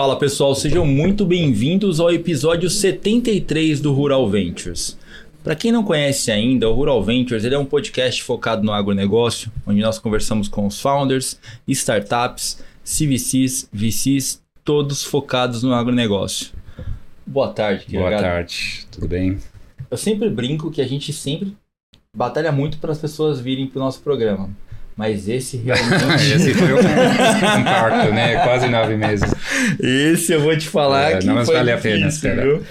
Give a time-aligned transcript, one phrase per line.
[0.00, 4.98] Fala pessoal, sejam muito bem-vindos ao episódio 73 do Rural Ventures.
[5.44, 9.52] Para quem não conhece ainda, o Rural Ventures ele é um podcast focado no agronegócio,
[9.66, 11.38] onde nós conversamos com os founders,
[11.68, 16.50] startups, CVCs, VCs, todos focados no agronegócio.
[17.26, 19.36] Boa tarde, Boa tarde, tudo bem?
[19.90, 21.54] Eu sempre brinco que a gente sempre
[22.16, 24.48] batalha muito para as pessoas virem para o nosso programa.
[24.96, 26.32] Mas esse realmente.
[26.34, 28.36] esse foi um, um parto, né?
[28.44, 29.30] Quase nove meses.
[29.80, 32.42] Esse eu vou te falar É, que não foi vale a pena, espera.
[32.42, 32.62] viu?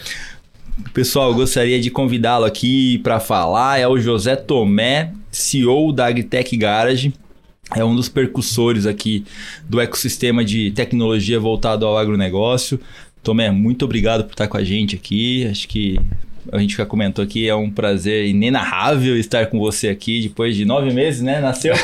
[0.93, 3.79] Pessoal, eu gostaria de convidá-lo aqui para falar.
[3.79, 7.13] É o José Tomé, CEO da Agtech Garage.
[7.75, 9.25] É um dos percussores aqui
[9.67, 12.79] do ecossistema de tecnologia voltado ao agronegócio.
[13.21, 15.45] Tomé, muito obrigado por estar com a gente aqui.
[15.47, 15.99] Acho que
[16.51, 20.65] a gente já comentou aqui, é um prazer inenarrável estar com você aqui depois de
[20.65, 21.39] nove meses, né?
[21.39, 21.73] Nasceu?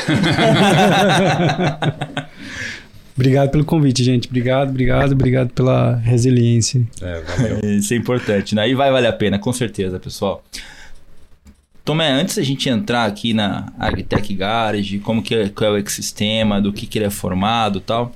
[3.16, 4.28] Obrigado pelo convite, gente.
[4.28, 6.86] Obrigado, obrigado, obrigado pela resiliência.
[7.00, 7.60] É, valeu.
[7.78, 8.68] Isso é importante, né?
[8.68, 10.44] E vai valer a pena, com certeza, pessoal.
[11.82, 15.78] Tomé, antes da gente entrar aqui na Agtech Garage, como que é, qual é o
[15.78, 18.12] ecossistema, do que, que ele é formado e tal,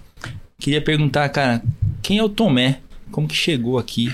[0.59, 1.63] queria perguntar, cara,
[2.03, 2.81] quem é o Tomé?
[3.11, 4.13] Como que chegou aqui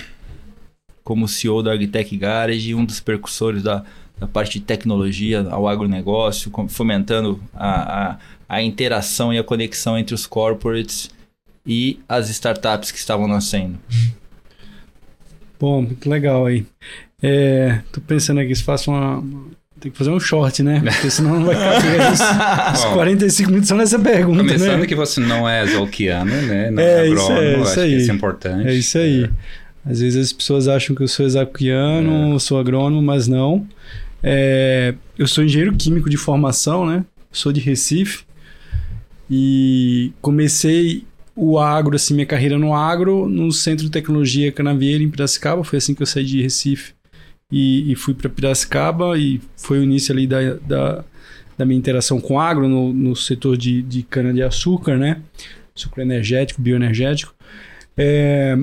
[1.07, 3.81] como CEO da Agtech Garage, um dos percussores da,
[4.19, 8.17] da parte de tecnologia ao agronegócio, fomentando a, a,
[8.49, 11.09] a interação e a conexão entre os corporates
[11.65, 13.79] e as startups que estavam nascendo?
[15.57, 16.65] Bom, muito legal aí.
[17.23, 19.19] É, tô pensando aqui se faço uma.
[19.19, 19.45] uma-
[19.79, 20.81] Tem que fazer um short, né?
[20.83, 22.01] Porque senão não vai caber.
[22.11, 22.19] Os,
[22.79, 24.85] os Bom, 45 minutos são nessa pergunta, Começando né?
[24.85, 26.69] que você não é zolquiano, né?
[26.69, 27.97] Não É, é isso agrônomo, é, isso acho que aí.
[27.97, 28.67] isso é importante.
[28.67, 29.29] É isso aí.
[29.89, 33.65] Às vezes as pessoas acham que eu sou exaquiano, sou agrônomo, mas não.
[34.21, 37.05] É, eu sou engenheiro químico de formação, né?
[37.31, 38.25] Sou de Recife.
[39.29, 41.05] E comecei
[41.35, 45.63] o agro, assim, minha carreira no agro, no Centro de Tecnologia Canavieira, em Piracicaba.
[45.63, 46.93] Foi assim que eu saí de Recife
[47.51, 49.17] e, e fui para Piracicaba.
[49.17, 51.05] E foi o início ali da, da,
[51.57, 55.21] da minha interação com agro, no, no setor de, de cana-de-açúcar, né?
[55.73, 57.33] Sucro energético, bioenergético.
[57.95, 58.57] É,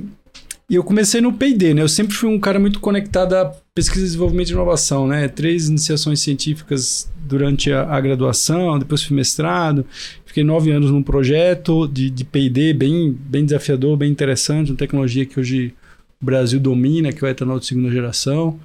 [0.68, 1.82] e eu comecei no P&D, né?
[1.82, 5.28] Eu sempre fui um cara muito conectado a pesquisa, desenvolvimento e inovação, né?
[5.28, 9.84] Três iniciações científicas durante a, a graduação, depois fui mestrado.
[10.24, 15.26] Fiquei nove anos num projeto de, de P&D bem, bem desafiador, bem interessante, uma tecnologia
[15.26, 15.74] que hoje
[16.20, 18.58] o Brasil domina, que é o etanol de segunda geração.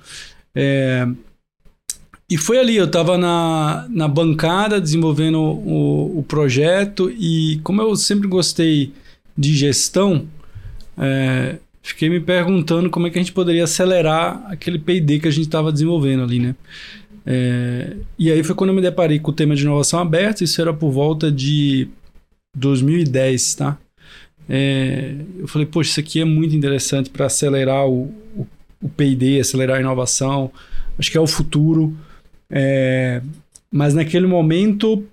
[0.56, 1.06] É,
[2.30, 7.96] e foi ali, eu estava na, na bancada desenvolvendo o, o projeto e como eu
[7.96, 8.94] sempre gostei
[9.38, 10.28] de gestão,
[10.98, 15.32] é, fiquei me perguntando como é que a gente poderia acelerar aquele P&D que a
[15.32, 16.56] gente estava desenvolvendo ali, né?
[17.26, 20.60] É, e aí foi quando eu me deparei com o tema de inovação aberta, isso
[20.62, 21.88] era por volta de
[22.56, 23.78] 2010, tá?
[24.48, 28.48] É, eu falei, poxa, isso aqui é muito interessante para acelerar o, o,
[28.82, 30.52] o P&D, acelerar a inovação,
[30.98, 31.96] acho que é o futuro.
[32.50, 33.22] É,
[33.72, 35.06] mas naquele momento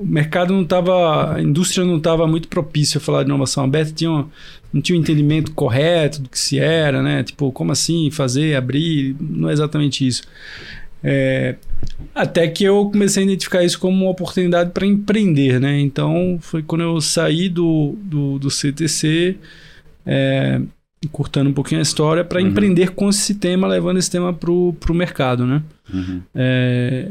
[0.00, 3.92] o mercado não estava, a indústria não estava muito propícia a falar de inovação aberta,
[3.92, 4.26] tinha um-
[4.72, 7.22] não tinha o entendimento correto do que se era, né?
[7.24, 9.16] Tipo, como assim fazer, abrir?
[9.20, 10.22] Não é exatamente isso.
[11.02, 11.56] É,
[12.14, 15.80] até que eu comecei a identificar isso como uma oportunidade para empreender, né?
[15.80, 19.36] Então foi quando eu saí do, do, do CTC,
[20.06, 20.60] é,
[21.04, 22.48] encurtando um pouquinho a história, para Uhum.
[22.48, 25.62] empreender com esse tema, levando esse tema para o mercado, né?
[25.92, 26.20] Uhum.
[26.34, 27.08] É,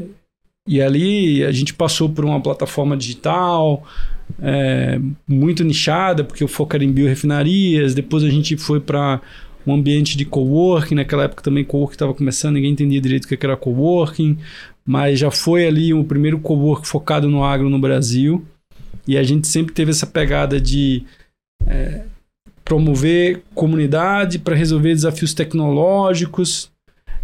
[0.68, 3.84] e ali a gente passou por uma plataforma digital
[4.40, 7.94] é, muito nichada, porque o foco era em biorefinarias.
[7.94, 9.20] Depois a gente foi para
[9.66, 10.94] um ambiente de coworking.
[10.94, 14.38] Naquela época também coworking estava começando, ninguém entendia direito o que era coworking.
[14.84, 18.44] Mas já foi ali o primeiro coworking focado no agro no Brasil.
[19.06, 21.04] E a gente sempre teve essa pegada de
[21.66, 22.04] é,
[22.64, 26.70] promover comunidade para resolver desafios tecnológicos.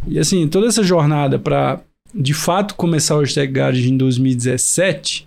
[0.07, 1.81] E assim, toda essa jornada para
[2.17, 5.27] de fato começar o Hashtag Garage em 2017,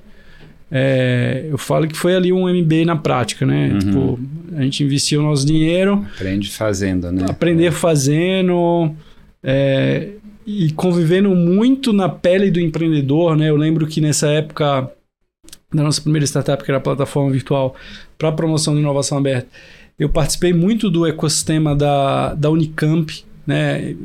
[0.71, 3.71] é, eu falo que foi ali um MBA na prática, né?
[3.71, 3.80] Uhum.
[3.80, 4.19] Tipo,
[4.56, 7.25] a gente investiu o nosso dinheiro, Aprende fazendo, né?
[7.27, 8.91] aprender fazendo
[9.44, 10.09] é,
[10.45, 13.50] e convivendo muito na pele do empreendedor, né?
[13.50, 14.91] Eu lembro que nessa época
[15.74, 17.75] da nossa primeira startup, que era a plataforma virtual
[18.18, 19.47] para promoção de inovação aberta,
[19.97, 23.95] eu participei muito do ecossistema da, da Unicamp, né?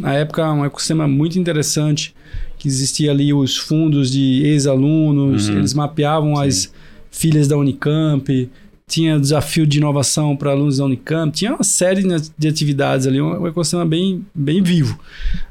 [0.00, 2.14] Na época, um ecossistema muito interessante,
[2.58, 5.58] que existia ali os fundos de ex-alunos, Uhum.
[5.58, 6.72] eles mapeavam as
[7.10, 8.50] filhas da Unicamp,
[8.86, 12.02] tinha desafio de inovação para alunos da Unicamp, tinha uma série
[12.38, 14.98] de atividades ali, um, ecossistema bem, bem vivo.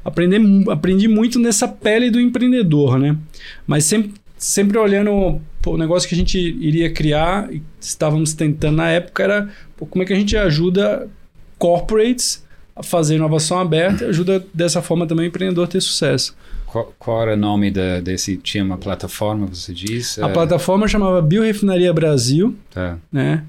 [0.04, 0.36] Aprendi,
[0.70, 3.16] aprendi muito nessa pele do empreendedor, né?
[3.66, 7.48] Mas sempre, sempre olhando pô, o negócio que a gente iria criar,
[7.80, 11.08] estávamos tentando na época, era pô, como é que a gente ajuda
[11.58, 12.44] corporates
[12.82, 16.34] fazer inovação aberta e ajuda dessa forma também o empreendedor a ter sucesso.
[16.66, 20.22] Qual, qual era o nome da, desse, tinha uma plataforma, você disse?
[20.22, 22.98] A É, plataforma chamava Biorefinaria Brasil, Tá.
[23.10, 23.42] né?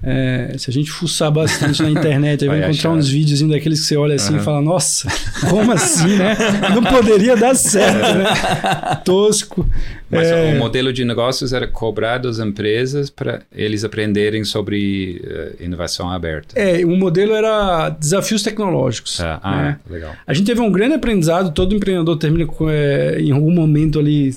[0.00, 2.98] É, se a gente fuçar bastante na internet, aí vai Vai encontrar achar.
[2.98, 4.42] uns vídeos daqueles que você olha assim Aham.
[4.42, 5.08] e fala, nossa,
[5.50, 6.36] como assim, né?
[6.72, 9.00] Não poderia dar certo, né?
[9.04, 9.68] Tosco.
[10.10, 15.56] Mas É, o modelo de negócios era cobrar das empresas para eles aprenderem sobre eh,
[15.64, 16.58] inovação aberta.
[16.58, 19.16] é, o modelo era desafios tecnológicos.
[19.18, 19.40] Tá.
[19.42, 19.78] Ah, né?
[19.90, 20.12] legal.
[20.26, 24.34] A gente teve um grande aprendizado, todo empreendedor termina com, é, em algum momento ali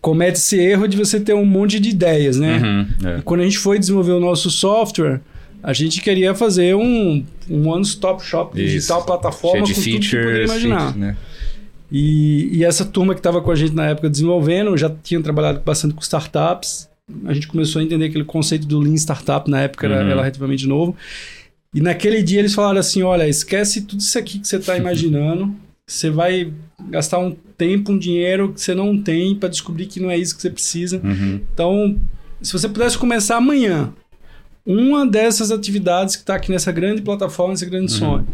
[0.00, 2.58] comete esse erro de você ter um monte de ideias, né?
[2.58, 3.20] Uhum, é.
[3.24, 5.20] Quando a gente foi desenvolver o nosso software,
[5.62, 9.06] a gente queria fazer um, um one-stop shop digital, Isso.
[9.06, 10.80] plataforma Cheio de com tudo que poderia features, imaginar.
[10.92, 11.16] features, né?
[11.90, 15.60] E, e essa turma que estava com a gente na época desenvolvendo, já tinha trabalhado
[15.64, 16.88] bastante com startups.
[17.24, 20.00] A gente começou a entender aquele conceito do Lean Startup, na época era, Uhum.
[20.02, 20.94] era relativamente novo.
[21.74, 25.54] E naquele dia eles falaram assim: olha, esquece tudo isso aqui que você está imaginando.
[25.88, 26.52] Você vai
[26.90, 30.36] gastar um tempo, um dinheiro que você não tem para descobrir que não é isso
[30.36, 31.00] que você precisa.
[31.02, 31.40] Uhum.
[31.54, 31.96] Então,
[32.42, 33.90] se você pudesse começar amanhã,
[34.66, 37.98] uma dessas atividades que está aqui nessa grande plataforma, nesse grande Uhum.
[37.98, 38.28] sonho.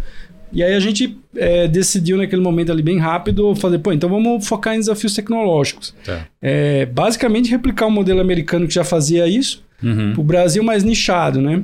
[0.53, 4.47] E aí a gente é, decidiu naquele momento ali bem rápido fazer, pô, então vamos
[4.47, 5.95] focar em desafios tecnológicos.
[6.05, 6.27] Tá.
[6.43, 10.15] É, basicamente replicar o modelo americano que já fazia isso, Uhum.
[10.17, 11.63] o Brasil mais nichado, né?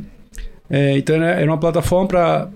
[0.70, 2.06] É, então era uma plataforma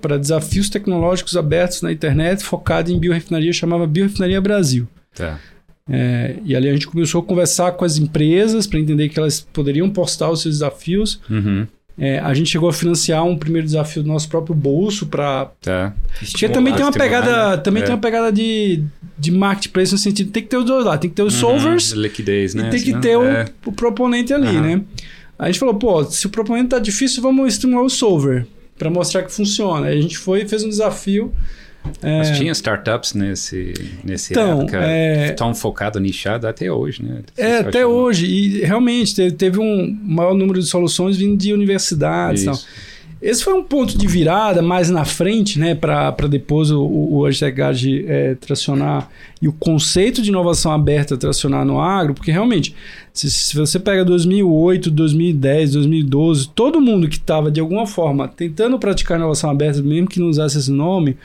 [0.00, 4.87] para desafios tecnológicos abertos na internet, focada em biorefinaria, chamava Biorefinaria Brasil.
[5.14, 5.38] Tá.
[5.90, 9.40] É, e ali a gente começou a conversar com as empresas para entender que elas
[9.52, 11.20] poderiam postar os seus desafios.
[11.28, 11.66] Uhum.
[11.99, 15.93] É, a gente chegou a financiar um primeiro desafio do nosso próprio bolso para Tá.
[16.31, 17.56] porque também tem uma pegada, né?
[17.58, 17.87] também É.
[17.87, 18.82] tem uma pegada de,
[19.17, 21.40] de marketplace no sentido tem que ter os dois lá, tem que ter os Uhum.
[21.60, 22.67] solvers Liquidez, né?
[22.67, 23.44] e tem que Senão- ter o, é.
[23.67, 24.60] o proponente ali, Aham.
[24.60, 24.81] né?
[25.38, 28.46] A gente falou, pô, se o proponente tá difícil, vamos estimular o solver
[28.78, 29.86] para mostrar que funciona.
[29.88, 31.32] Aí a gente foi e fez um desafio.
[32.02, 37.20] é, Mas tinha startups nesse, nesse Então, época é- tão focado, nichado até hoje, né?
[37.36, 38.26] É, Difícil até hoje.
[38.26, 42.58] E realmente teve, teve um maior número de soluções vindo de universidades e tal.
[43.25, 47.59] Esse foi um ponto de virada mais na frente, né, para depois o, o, Agitec
[48.06, 49.09] é, tracionar
[49.41, 52.76] e o conceito de inovação aberta tracionar no agro, porque realmente,
[53.15, 58.79] se, se você pega 2008, 2010, 2012, todo mundo que estava de alguma forma tentando
[58.79, 61.17] praticar inovação aberta, mesmo que não usasse esse nome,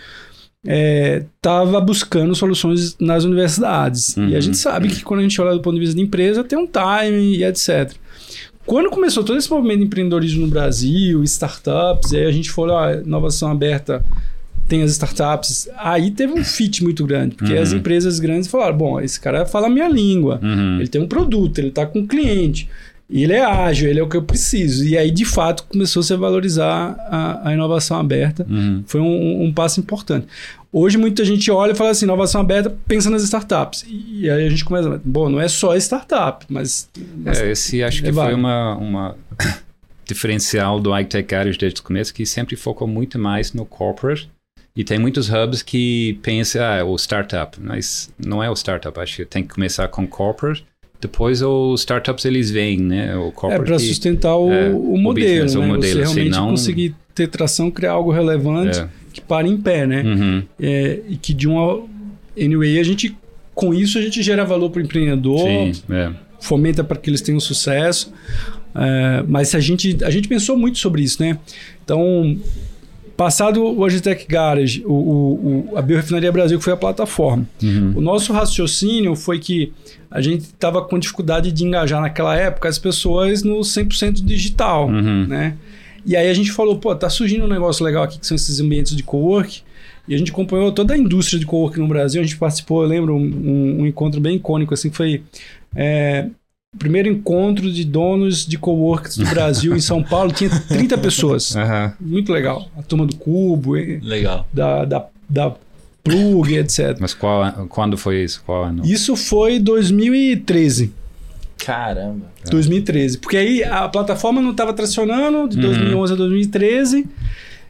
[0.63, 4.15] estava buscando soluções nas universidades.
[4.17, 4.41] E a Uhum.
[4.41, 6.67] gente sabe que quando a gente olha do ponto de vista de empresa, tem um
[6.67, 7.93] timing e etc.
[8.69, 12.93] Quando começou todo esse movimento de empreendedorismo no Brasil, startups, aí a gente falou, ah,
[13.03, 14.05] inovação aberta
[14.67, 17.61] tem as startups, aí teve um fit muito grande, porque Uhum.
[17.63, 20.75] as empresas grandes falaram, bom, esse cara fala a minha língua, Uhum.
[20.77, 22.69] ele tem um produto, ele está com um cliente,
[23.09, 24.85] ele é ágil, ele é o que eu preciso.
[24.85, 28.45] E aí, de fato, começou -se a valorizar a, a inovação aberta.
[28.47, 28.83] Uhum.
[28.85, 30.27] Foi um, um passo importante.
[30.71, 33.85] Hoje, muita gente olha e fala assim: inovação aberta, pensa nas startups.
[33.87, 36.87] E aí a gente começa, bom, não é só startup, mas.
[37.17, 39.15] mas É, esse acho que é foi uma, uma
[40.05, 44.29] diferencial do iTech Garage desde o começo, que sempre focou muito mais no corporate.
[44.75, 47.57] E tem muitos hubs que pensam, ah, é o startup.
[47.59, 50.63] Mas não é o startup, acho que tem que começar com corporate.
[51.01, 53.15] Depois os startups eles vêm, né?
[53.17, 53.65] O é corporate.
[53.65, 55.67] para que- sustentar o, é, o o modelo, business, o né?
[55.67, 58.89] modelo, Você realmente senão- conseguir ter tração, criar algo relevante É.
[59.11, 60.03] que pare em pé, né?
[60.03, 60.43] Uhum.
[60.59, 61.81] É, e que de uma.
[62.39, 63.15] Anyway, a gente.
[63.55, 66.11] Com isso, a gente gera valor para o empreendedor, Sim, é.
[66.39, 68.13] fomenta para que eles tenham sucesso.
[68.73, 71.37] É, mas a gente, a gente pensou muito sobre isso, né?
[71.83, 72.37] Então,
[73.17, 77.93] passado o Agitec Garage, o, o, o- a Biorefinaria Brasil, que foi a plataforma, Uhum.
[77.97, 79.73] o nosso raciocínio foi que
[80.09, 85.25] a gente estava com dificuldade de engajar naquela época as pessoas no 100% digital, Uhum.
[85.27, 85.55] né?
[86.09, 88.59] E aí a gente falou, pô, tá surgindo um negócio legal aqui que são esses
[88.59, 89.61] ambientes de cowork.
[90.07, 92.19] E a gente acompanhou toda a indústria de cowork no Brasil.
[92.19, 95.21] A gente participou, eu lembro, um, um encontro bem icônico, assim, que foi
[95.75, 96.25] é,
[96.73, 100.31] o primeiro encontro de donos de coworks do Brasil em São Paulo.
[100.31, 101.55] Tinha 30 pessoas.
[101.55, 101.93] Aham.
[101.99, 102.67] Muito legal.
[102.75, 104.47] A turma do Cubo, Legal.
[104.51, 105.55] da, da, da
[106.03, 106.97] Plug, etc.
[106.99, 108.41] Mas qual, quando foi isso?
[108.43, 108.81] Qual ano?
[108.83, 110.91] Isso foi 2013.
[111.63, 112.25] Caramba.
[112.49, 113.17] 2013.
[113.19, 115.61] Porque aí a plataforma não estava tracionando, de Uhum.
[115.63, 117.05] 2011 a 2013.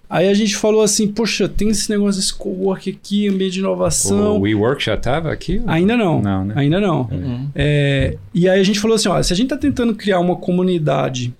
[0.09, 4.37] Aí a gente falou assim, poxa, tem esse negócio desse cowork aqui, ambiente de inovação.
[4.37, 5.61] O WeWork já estava aqui?
[5.67, 6.19] Ainda não.
[6.21, 6.53] Não, né?
[6.57, 7.01] Ainda não.
[7.11, 7.47] Uhum.
[7.53, 10.35] É, e aí a gente falou assim, ó, se a gente está tentando criar uma
[10.35, 11.31] comunidade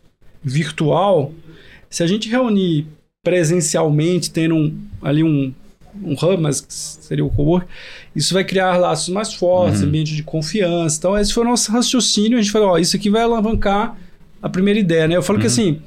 [0.43, 1.31] virtual,
[1.89, 2.85] se a gente reunir
[3.23, 5.51] presencialmente, tendo um- ali um,
[6.03, 7.65] um hub, mas seria o cowork.
[8.15, 10.97] Isso vai criar laços mais fortes, ambiente de confiança.
[10.97, 12.37] Então, esse foi o nosso raciocínio.
[12.37, 13.95] A gente falou, ó, isso aqui vai alavancar
[14.41, 15.15] a primeira ideia, né?
[15.17, 15.79] Eu falo que assim,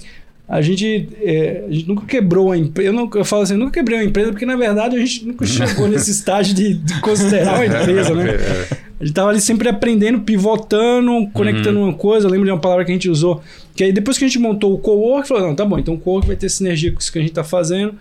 [0.48, 2.88] a gente, é, a gente nunca quebrou a empresa.
[2.90, 5.26] Eu, não- eu falo assim, eu nunca quebrei uma empresa, porque na verdade a gente
[5.26, 8.32] nunca chegou nesse estágio de, de considerar uma empresa, né?
[9.00, 12.26] A gente tava ali sempre aprendendo, pivotando, conectando uma coisa.
[12.26, 13.42] Eu lembro de uma palavra que a gente usou.
[13.74, 15.98] Que aí depois que a gente montou o co-work, falou: não, tá bom, então o
[15.98, 17.94] co-work vai ter sinergia com isso que a gente tá fazendo.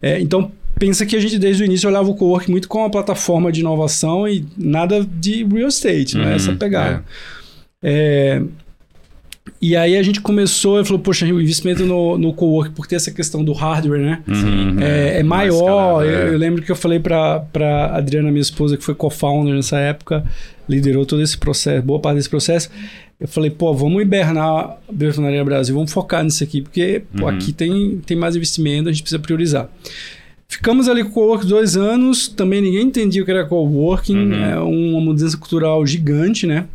[0.00, 2.90] É, então, pensa que a gente desde o início olhava o co-work muito como uma
[2.90, 6.36] plataforma de inovação e nada de real estate, né?
[6.36, 7.04] Essa pegada.
[7.82, 8.42] É,
[9.60, 12.96] e aí a gente começou e falou, poxa, o investimento no, no co-work, por ter
[12.96, 14.22] essa questão do hardware, né?
[14.28, 16.04] Uhum, é, é mais maior.
[16.04, 16.28] eu, é.
[16.28, 17.42] eu lembro que eu falei pra
[17.94, 20.24] Adriana, minha esposa, que foi co-founder nessa época,
[20.68, 22.68] liderou todo esse processo, boa parte desse processo.
[23.18, 27.28] Eu falei, pô, vamos hibernar a Biofunaria Brasil, vamos focar nisso aqui, porque pô, Uhum.
[27.30, 29.70] aqui tem, tem mais investimento, a gente precisa priorizar.
[30.48, 34.34] Ficamos ali com o co-work dois anos, também ninguém entendia o que era co-working, Uhum.
[34.44, 36.66] é uma mudança cultural gigante, né?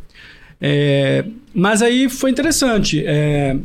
[0.60, 1.24] É,
[1.54, 3.02] mas aí foi interessante.
[3.06, 3.56] é,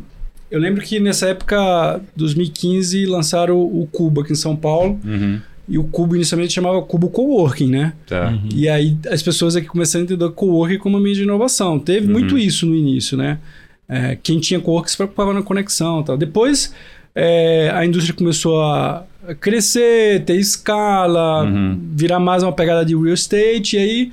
[0.49, 4.97] eu lembro que nessa época, 2015, lançaram o Cubo aqui em São Paulo.
[5.03, 7.91] Uhum, E o Cubo inicialmente chamava Cubo Coworking, né?
[8.07, 8.33] tá.
[8.55, 11.77] E aí as pessoas aqui começaram a entender coworking como uma mídia de inovação.
[11.77, 12.13] Teve Uhum.
[12.13, 13.37] muito isso no início, né?
[13.89, 16.17] É, quem tinha coworking se preocupava na conexão e tal.
[16.17, 16.73] Depois
[17.13, 19.03] é, a indústria começou a
[19.35, 21.79] crescer, ter escala, Uhum.
[21.93, 23.75] virar mais uma pegada de real estate.
[23.75, 24.11] E aí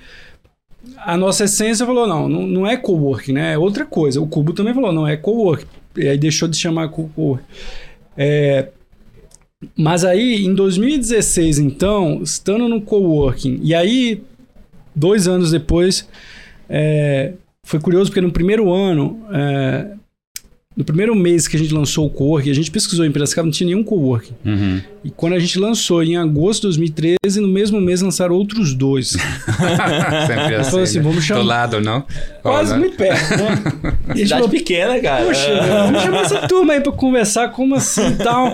[0.98, 3.54] a nossa essência falou: não, não, não é coworking, né?
[3.54, 4.20] É outra coisa.
[4.20, 5.66] O Cubo também falou: não é coworking.
[5.96, 7.44] E aí deixou de chamar coworking.
[8.16, 8.68] É,
[9.76, 14.22] mas aí, em 2016, então, estando no coworking, e aí,
[14.94, 16.06] dois anos depois,
[16.68, 17.32] é,
[17.64, 19.86] foi curioso porque no primeiro ano, é,
[20.76, 23.52] no primeiro mês que a gente lançou o coworking, a gente pesquisou em Piracicaba, não
[23.52, 24.32] tinha nenhum coworking.
[24.44, 24.80] Uhum.
[25.04, 29.10] E quando a gente lançou em agosto de 2013, no mesmo mês lançaram outros dois.
[30.26, 31.04] Sempre assim, assim, né?
[31.04, 32.04] vamos chamar- Do lado, não?
[32.42, 33.94] Quase muito perto, né?
[34.08, 35.24] E a gente Cidade falou, pequena, cara.
[35.26, 38.52] Poxa, vamos chamar essa turma aí pra conversar, como assim e tal.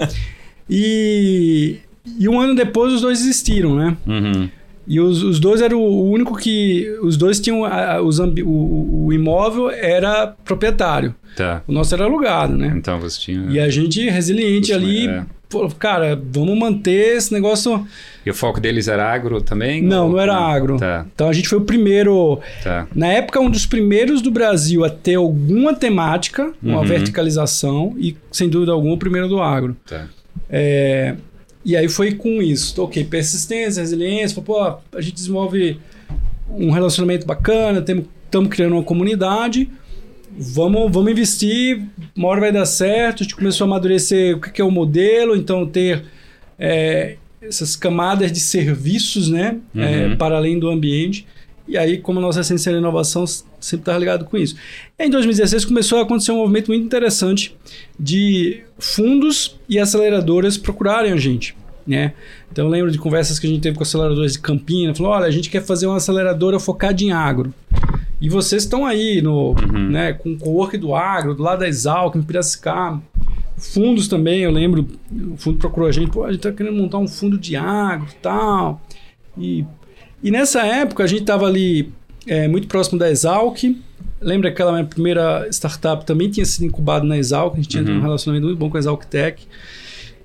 [0.68, 1.76] E,
[2.18, 3.96] e um ano depois os dois existiram, né?
[4.06, 4.48] Uhum.
[4.92, 6.84] E os, os dois eram o único que.
[7.02, 7.64] Os dois tinham.
[7.64, 11.14] a- a- os ambi- o, o imóvel era proprietário.
[11.36, 11.62] Tá.
[11.68, 12.74] O nosso era alugado, né?
[12.76, 13.46] Então você tinha.
[13.48, 15.22] E a gente, resiliente ali, é.
[15.48, 17.86] pô, cara, vamos manter esse negócio.
[18.26, 19.80] E o foco deles era agro também?
[19.80, 20.76] Não, Ou- não era agro.
[20.76, 22.40] Tá, Então a gente foi o primeiro.
[22.64, 22.88] tá.
[22.92, 26.84] Na época, um dos primeiros do Brasil a ter alguma temática, uma Uhum.
[26.84, 29.76] verticalização, e sem dúvida alguma, o primeiro do agro.
[29.88, 30.06] tá.
[30.48, 31.14] É,
[31.64, 32.82] e aí foi com isso.
[32.82, 34.40] Ok, persistência, resiliência.
[34.42, 35.78] Pô, a gente desenvolve
[36.50, 37.78] um relacionamento bacana,
[38.24, 39.68] estamos criando uma comunidade.
[40.36, 41.82] Vamos, vamos investir,
[42.16, 43.20] uma hora vai dar certo.
[43.20, 46.04] A gente começou a amadurecer o que é o modelo, então ter
[46.58, 49.58] é, essas camadas de serviços, né?
[49.76, 50.16] é, Uhum.
[50.16, 51.26] para além do ambiente.
[51.70, 54.56] E aí, como a nossa essência era inovação, s- sempre estava ligado com isso.
[54.98, 57.56] Em 2016 começou a acontecer um movimento muito interessante
[57.98, 61.56] de fundos e aceleradoras procurarem a gente.
[61.86, 62.12] Né?
[62.52, 65.26] Então eu lembro de conversas que a gente teve com aceleradoras de Campina, falou: olha,
[65.26, 67.52] a gente quer fazer uma aceleradora focada em agro.
[68.20, 69.54] E vocês estão aí no,
[69.90, 73.02] né, com o co-work do agro, do lado da Exalc, em Piracicaba.
[73.56, 74.86] Fundos também, eu lembro,
[75.32, 78.06] o fundo procurou a gente, pô, a gente tá querendo montar um fundo de agro
[78.10, 78.80] e tal.
[79.38, 79.64] E,
[80.22, 81.92] e nessa época a gente estava ali
[82.26, 83.58] é, muito próximo da Exalc.
[84.20, 87.82] Lembra que aquela minha primeira startup também tinha sido incubada na Exalc, a gente tinha
[87.82, 87.98] Uhum.
[87.98, 89.42] um relacionamento muito bom com a Exalc Tech.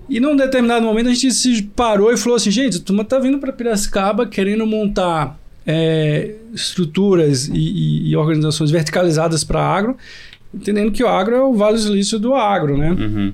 [0.10, 3.18] E num determinado momento a gente se parou e falou assim: gente, a turma tá
[3.20, 9.98] vindo para Piracicaba querendo montar é, estruturas e, e- e organizações verticalizadas para agro,
[10.54, 12.92] entendendo que o agro é o vale do silício do agro, né?
[12.92, 13.34] Uhum.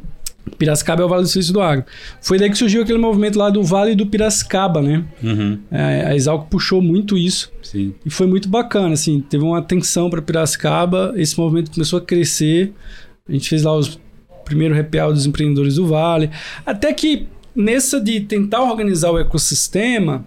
[0.57, 1.85] Piracicaba é o vale do silício do agro.
[2.21, 5.03] Foi daí que surgiu aquele movimento lá do Vale do Piracicaba, né?
[5.21, 5.59] Uhum.
[5.71, 7.93] É, a Exalc puxou muito isso Sim.
[8.05, 12.73] e foi muito bacana, assim, teve uma atenção para Piracicaba, esse movimento começou a crescer,
[13.27, 13.99] a gente fez lá os
[14.45, 16.29] primeiro repial dos empreendedores do Vale,
[16.65, 20.25] até que nessa de tentar organizar o ecossistema,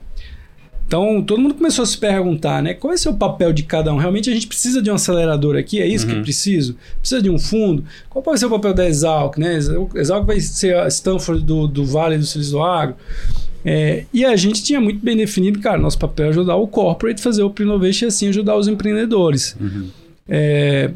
[0.87, 3.97] então todo mundo começou a se perguntar, né, qual é o papel de cada um?
[3.97, 6.19] Realmente a gente precisa de um acelerador aqui, é isso que Uhum.
[6.19, 6.77] eu preciso?
[7.01, 7.85] Precisa de um fundo?
[8.11, 9.59] Qual pode ser o papel da Exalc, né?
[9.95, 12.97] Exalc vai ser a Stanford do, do Vale do Silício do Agro,
[13.65, 17.21] é, e a gente tinha muito bem definido, cara, nosso papel é ajudar o corporate
[17.21, 19.57] a fazer o Innovation e assim ajudar os empreendedores.
[19.59, 19.89] Uhum.
[20.29, 20.91] É,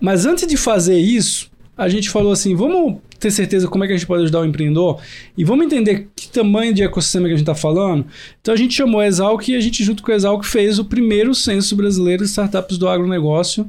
[0.00, 3.92] mas antes de fazer isso, a gente falou assim: vamos ter certeza como é que
[3.92, 5.00] a gente pode ajudar o empreendedor
[5.36, 8.06] e vamos entender que tamanho de ecossistema que a gente está falando.
[8.40, 10.84] Então a gente chamou a Exalc e a gente, junto com a Exalc, fez o
[10.84, 13.66] primeiro censo brasileiro de startups do agronegócio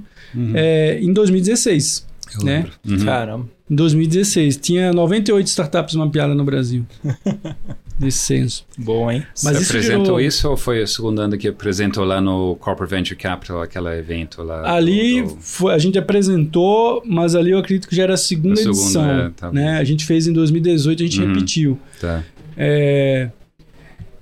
[0.53, 2.07] é, em 2016.
[2.37, 2.55] Eu né?
[2.57, 2.71] lembro.
[2.87, 3.05] Uhum.
[3.05, 3.49] Caramba.
[3.69, 4.57] Em 2016.
[4.57, 6.85] Tinha 98 startups mapeadas no Brasil.
[7.99, 8.65] nesse senso.
[8.77, 9.23] Bom, hein?
[9.43, 12.55] Mas Você isso apresentou gerou- isso ou foi o segundo ano que apresentou lá no
[12.55, 14.71] Corporate Venture Capital, aquele evento lá?
[14.73, 18.17] Ali do- do- foi- a gente apresentou, mas ali eu acredito que já era a
[18.17, 19.09] segunda A segunda, edição.
[19.09, 19.77] é, tá né?
[19.77, 21.27] A gente fez em 2018, a gente Uhum.
[21.33, 21.79] repetiu.
[21.99, 22.23] Tá.
[22.57, 23.29] É,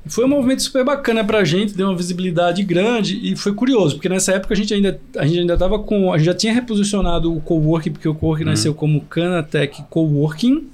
[0.09, 4.07] Foi um movimento super bacana pra gente, deu uma visibilidade grande e foi curioso, porque
[4.07, 7.35] nessa época a gente ainda a gente ainda tava com, a gente já tinha reposicionado
[7.35, 8.49] o coworking, porque o coworking Uhum.
[8.51, 10.65] nasceu como Canatech Coworking,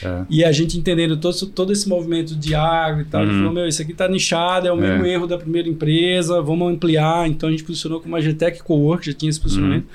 [0.00, 0.26] tá.
[0.30, 3.30] e a gente entendendo todo, todo esse movimento de agro e tal, Uhum.
[3.38, 5.12] falou, meu, isso aqui tá nichado, é o mesmo É.
[5.14, 7.28] erro da primeira empresa, vamos ampliar.
[7.28, 9.86] Então a gente posicionou como a GTEC Cowork, já tinha esse posicionamento.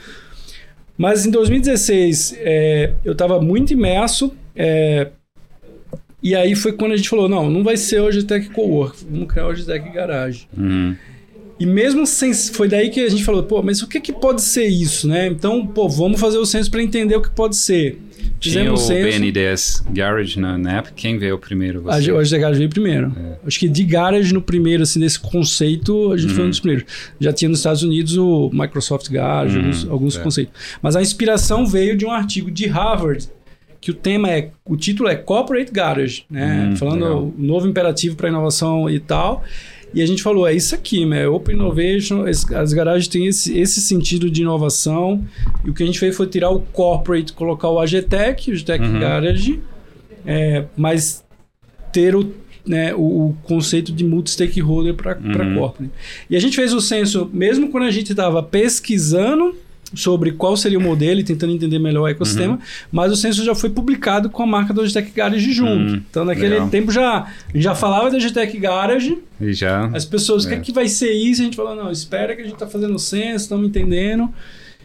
[0.97, 5.09] Mas em 2016, é, eu estava muito imerso, é,
[6.23, 9.27] e aí foi quando a gente falou, não, não vai ser o GTEC Cowork, vamos
[9.31, 10.47] criar o GTEC Garage.
[10.57, 10.95] Uhum.
[11.59, 12.33] E mesmo sem.
[12.33, 15.27] Foi daí que a gente falou, pô, mas o que, que pode ser isso, né?
[15.27, 17.99] Então, pô, vamos fazer o censo para entender o que pode ser.
[18.39, 19.19] Tinha Fizemos o o censo.
[19.19, 20.93] BNDES Garage na, na época.
[20.95, 21.89] Quem veio primeiro?
[21.89, 22.11] A, Você?
[22.11, 23.11] o GT Garage veio primeiro.
[23.45, 26.85] Acho que de garage no primeiro, assim, desse conceito, a gente foi um dos primeiros.
[27.19, 30.21] Já tinha nos Estados Unidos o Microsoft Garage, Uhum, alguns, alguns é.
[30.21, 30.53] conceitos.
[30.81, 33.27] Mas a inspiração veio de um artigo de Harvard,
[33.81, 36.69] que o tema é, o título é Corporate Garage, né?
[36.71, 37.23] Hum, Falando legal.
[37.23, 39.43] o novo imperativo para inovação e tal.
[39.93, 41.27] E a gente falou, é isso aqui, né?
[41.27, 45.23] Open Innovation, as garagens têm esse, esse sentido de inovação.
[45.65, 48.83] E o que a gente fez foi tirar o corporate, colocar o AGTEC, o AGTEC
[48.83, 48.99] Uhum.
[48.99, 49.59] Garage,
[50.25, 51.23] é, mas
[51.93, 52.31] ter o,
[52.65, 55.55] né, o, o conceito de multi-stakeholder para Uhum.
[55.55, 55.91] corporate.
[56.29, 59.55] E a gente fez o censo, mesmo quando a gente estava pesquisando
[59.93, 62.59] sobre qual seria o modelo e tentando entender melhor o ecossistema, Uhum.
[62.91, 65.93] mas o censo já foi publicado com a marca da Logitech Garage junto.
[65.93, 66.69] Hum, então, naquele legal.
[66.69, 69.85] tempo já, já falava da Logitech Garage, E já.
[69.87, 70.57] as pessoas, o que, É.
[70.57, 71.41] é que vai ser isso?
[71.41, 74.29] A gente falou, não, espera que a gente está fazendo o censo, estamos entendendo.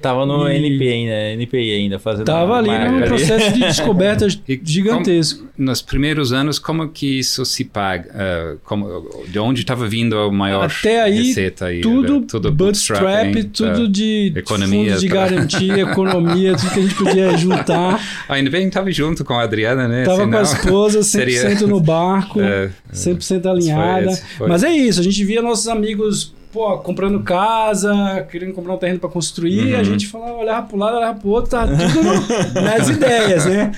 [0.03, 3.07] Tava no E- NP ainda, NPI ainda, fazendo Tava a ali num ali.
[3.07, 4.27] processo de descoberta
[4.63, 5.47] gigantesco.
[5.57, 8.11] Nos primeiros anos, como que isso se paga?
[8.15, 11.67] Ah, como, de onde estava vindo a maior Até aí, receita?
[11.67, 11.81] Aí?
[11.81, 13.93] tudo, Era tudo bootstrap, tudo tá.
[13.93, 18.01] de economia, fundos de garantia, economia, tudo que a gente podia juntar.
[18.29, 20.05] Ainda bem que estava junto com a Adriana, né?
[20.05, 24.07] Tava com a Senão- esposa 100% seria- no barco, É, 100% alinhada.
[24.11, 24.49] esse foi.
[24.49, 28.99] Mas é isso, a gente via nossos amigos pô, comprando casa, querendo comprar um terreno
[28.99, 29.81] para construir, Uhum.
[29.81, 33.73] a gente falava, olhava pro lado, olhava pro outro, tá tudo no- nas ideias, né?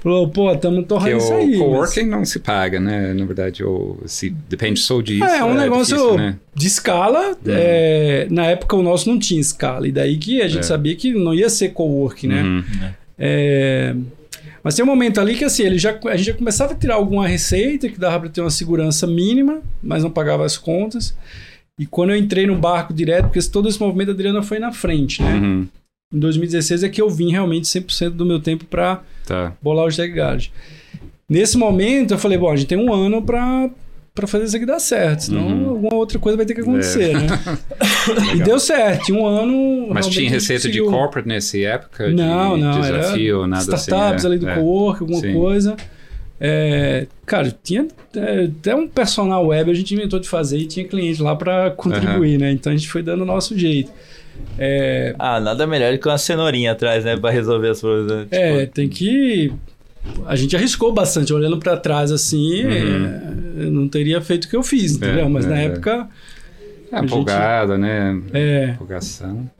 [0.00, 1.48] Falou, pô, estamos torrando isso o aí.
[1.50, 3.12] mas- coworking não se paga, né?
[3.14, 5.24] Na verdade, ou se depende só disso.
[5.24, 6.36] É, é um negócio difícil, né?
[6.54, 7.36] de escala.
[7.46, 9.88] é, na época o nosso não tinha escala.
[9.88, 10.62] E daí que a gente É.
[10.62, 12.42] sabia que não ia ser coworking, né?
[12.42, 12.62] Uhum.
[13.18, 13.94] É,
[14.62, 16.94] mas tem um momento ali que assim, ele já, a gente já começava a tirar
[16.94, 21.12] alguma receita que dava para ter uma segurança mínima, mas não pagava as contas.
[21.78, 24.72] E quando eu entrei no barco direto, porque todo esse movimento a Adriana foi na
[24.72, 25.34] frente, né?
[25.34, 25.68] Uhum.
[26.12, 29.52] Em 2016 é que eu vim realmente 100% do meu tempo para Tá.
[29.62, 30.50] bolar tag guards.
[31.28, 33.68] Nesse momento eu falei, bom, a gente tem um ano para
[34.14, 35.68] para fazer isso aqui dar certo, senão Uhum.
[35.68, 37.28] alguma outra coisa vai ter que acontecer, né?
[38.34, 39.86] e deu certo, um ano.
[39.94, 42.08] Mas tinha receita de corporate nessa época?
[42.10, 44.26] Não, de não, desafio, era nada startups assim.
[44.26, 44.54] é, ali do é.
[44.56, 45.34] cowork, alguma Sim.
[45.34, 45.76] coisa.
[46.40, 50.86] É, cara, tinha é, até um personal web a gente inventou de fazer e tinha
[50.86, 52.52] cliente lá para contribuir, né?
[52.52, 53.90] Então a gente foi dando o nosso jeito.
[54.56, 57.16] É, Ah, nada melhor do que uma cenourinha atrás, né?
[57.16, 58.06] Pra resolver as coisas.
[58.10, 58.26] né?
[58.30, 59.52] é, Tipo, tem que.
[60.26, 62.72] A gente arriscou bastante, olhando para trás assim, Uhum.
[63.60, 65.28] é, eu não teria feito o que eu fiz, entendeu?
[65.28, 65.64] Mas é, na é.
[65.66, 66.08] época.
[66.90, 68.22] É, A gente- né?
[68.32, 69.50] É, Empolgação.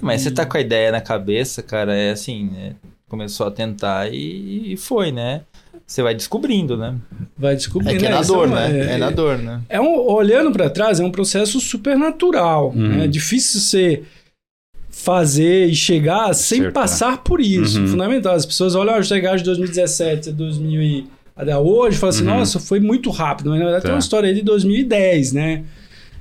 [0.00, 2.74] Mas você tá com a ideia na cabeça, cara, é assim, né?
[3.08, 5.40] Começou a tentar e, e foi, né?
[5.88, 6.94] Você vai descobrindo, né?
[7.36, 7.98] vai É descobrindo.
[7.98, 8.94] que é na isso dor, um- né?
[8.94, 9.62] É, na dor, né?
[9.70, 12.74] É um, olhando para trás, é um processo super natural.
[12.76, 12.88] Uhum.
[12.98, 13.04] né?
[13.06, 14.02] É difícil você
[14.90, 16.82] fazer e chegar sem Acertar.
[16.82, 17.80] passar por isso.
[17.80, 17.86] Uhum.
[17.88, 18.34] Fundamental.
[18.34, 22.24] As pessoas olham a chegada de 2017 a 2000 e até hoje e falam assim,
[22.26, 22.34] Uhum.
[22.36, 23.48] nossa, foi muito rápido.
[23.50, 23.88] Mas na verdade Tá.
[23.88, 25.64] tem uma história aí de 2010, né?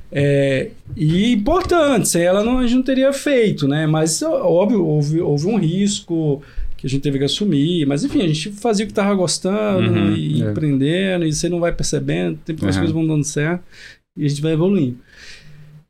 [0.10, 3.86] É, e importante, sem ela não, a gente não teria feito, né?
[3.86, 6.42] Mas óbvio, houve, houve um risco
[6.88, 7.86] que a gente teve que assumir.
[7.86, 10.50] Mas enfim, a gente fazia o que estava gostando Uhum, e é.
[10.52, 12.82] empreendendo, e você não vai percebendo, tem que as Uhum.
[12.82, 13.64] coisas vão dando certo
[14.18, 14.98] e a gente vai evoluindo.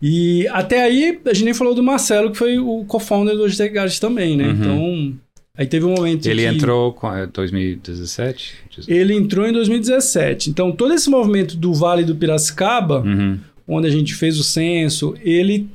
[0.02, 3.74] E até aí, a gente nem falou do Marcelo, que foi o co-founder do Logitech
[3.74, 4.48] Garage também, né?
[4.50, 4.54] Uhum.
[4.54, 5.14] Então,
[5.58, 6.48] aí teve um momento Ele que...
[6.48, 8.54] entrou em 2017?
[8.88, 10.52] Ele entrou em 2017.
[10.52, 13.40] Então, todo esse movimento do Vale do Piracicaba, Uhum.
[13.68, 15.68] onde a gente fez o censo, ele,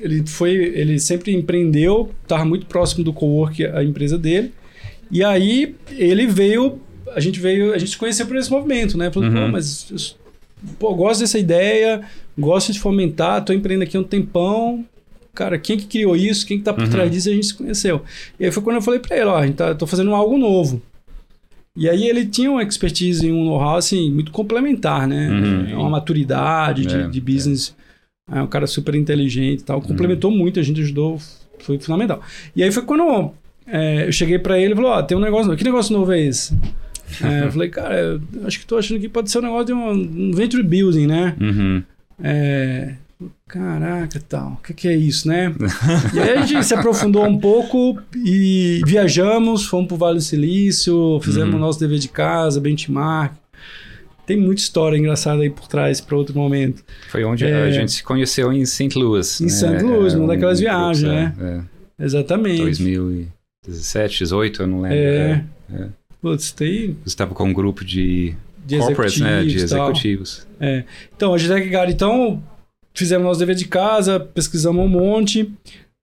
[0.00, 4.52] ele foi, ele sempre empreendeu, estava muito próximo do cowork, a empresa dele.
[5.10, 6.80] E aí ele veio,
[7.14, 9.10] a gente veio, a gente se conheceu por esse movimento, né?
[9.10, 9.34] Falou, Uhum.
[9.46, 10.16] pô, mas
[10.78, 12.02] pô, gosto dessa ideia,
[12.38, 14.84] gosto de fomentar, tô empreendendo aqui há um tempão.
[15.34, 16.46] Cara, quem que criou isso?
[16.46, 16.90] Quem que tá por Uhum.
[16.90, 17.28] trás disso?
[17.28, 18.02] A gente se conheceu.
[18.40, 20.38] E aí foi quando eu falei para ele, ó, a gente tá, tô fazendo algo
[20.38, 20.80] novo.
[21.76, 25.28] E aí ele tinha uma expertise e um know-how assim, muito complementar, né?
[25.28, 25.80] Uhum.
[25.80, 27.74] Uma maturidade de, É, de business.
[28.32, 28.40] É.
[28.42, 29.80] um cara super inteligente e tal.
[29.82, 31.20] Complementou muito, a gente ajudou,
[31.60, 32.20] foi fundamental.
[32.56, 33.30] E aí foi quando
[33.66, 35.56] é, eu cheguei pra ele e falou: Ó, tem um negócio novo.
[35.58, 36.56] Que negócio novo é esse?
[37.22, 39.72] É, eu falei, cara, eu acho que tô achando que pode ser um negócio de
[39.72, 41.36] um, um venture building, né?
[41.40, 41.82] Uhum.
[42.22, 42.94] É,
[43.46, 45.54] caraca, tal, o que, que é isso, né?
[46.12, 51.20] e aí a gente se aprofundou um pouco e viajamos, fomos pro Vale do Silício,
[51.22, 51.60] fizemos o Uhum.
[51.60, 53.34] nosso dever de casa, benchmark.
[54.26, 56.82] Tem muita história engraçada aí por trás para outro momento.
[57.08, 57.62] Foi onde É.
[57.62, 58.98] a gente se conheceu em St.
[58.98, 59.40] Louis.
[59.40, 59.50] Em né?
[59.50, 59.82] St.
[59.84, 61.32] Louis, É, numa um daquelas viagens, né?
[61.98, 62.82] É, Exatamente.
[63.66, 64.98] 2017, 18, eu não lembro.
[64.98, 65.44] É.
[65.72, 65.86] É.
[66.22, 69.44] Putz, tem Você estava com um grupo de, de corporates, né?
[69.44, 70.46] De executivos.
[70.60, 70.84] É.
[71.14, 72.42] Então, a Gitec Gari, então,
[72.94, 75.50] fizemos nosso dever de casa, pesquisamos um monte,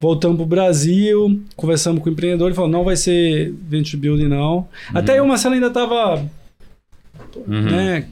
[0.01, 4.67] voltamos pro Brasil, conversamos com o empreendedor, ele falou, não vai ser Venture Building, não.
[4.93, 6.25] Até aí o Marcelo ainda tava,
[7.47, 7.61] Uhum.
[7.63, 8.05] né...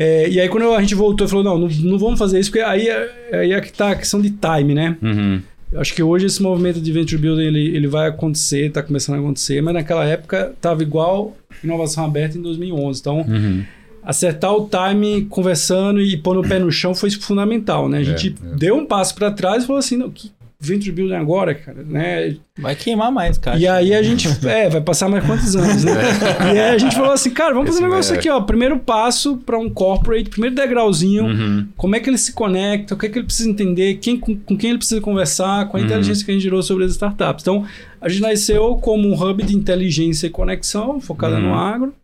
[0.00, 2.50] É, e aí quando a gente voltou, ele falou, não, não, não vamos fazer isso,
[2.52, 4.96] porque aí, é- aí é que tá a questão de time, né?
[5.02, 5.42] Uhum.
[5.70, 9.16] Eu acho que hoje esse movimento de Venture Building, ele, ele vai acontecer, tá começando
[9.16, 13.62] a acontecer, mas naquela época tava igual inovação aberta em 2011, então Uhum.
[14.02, 17.98] acertar o time conversando e pôr o pé no chão foi fundamental, né?
[17.98, 18.56] A gente É, é.
[18.56, 22.36] deu um passo para trás e falou assim, não, que venture building agora, cara, né?
[22.58, 23.56] Vai queimar mais, cara.
[23.56, 25.92] E aí a gente, é, vai passar mais quantos anos, né?
[26.52, 28.76] E aí a gente falou assim, cara, vamos fazer um Esse negócio aqui, ó, primeiro
[28.80, 31.68] passo para um corporate, primeiro degrauzinho, Uhum.
[31.76, 34.36] como é que ele se conecta, o que é que ele precisa entender, quem, com,
[34.36, 35.86] com quem ele precisa conversar, com a Uhum.
[35.86, 37.44] inteligência que a gente gerou sobre as startups.
[37.44, 37.64] Então,
[38.00, 41.42] a gente nasceu como um hub de inteligência e conexão, focada Uhum.
[41.42, 41.94] no agro.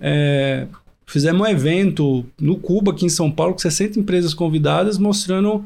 [0.00, 0.66] É,
[1.06, 5.64] fizemos um evento no Cuba, aqui em São Paulo, com 60 empresas convidadas, mostrando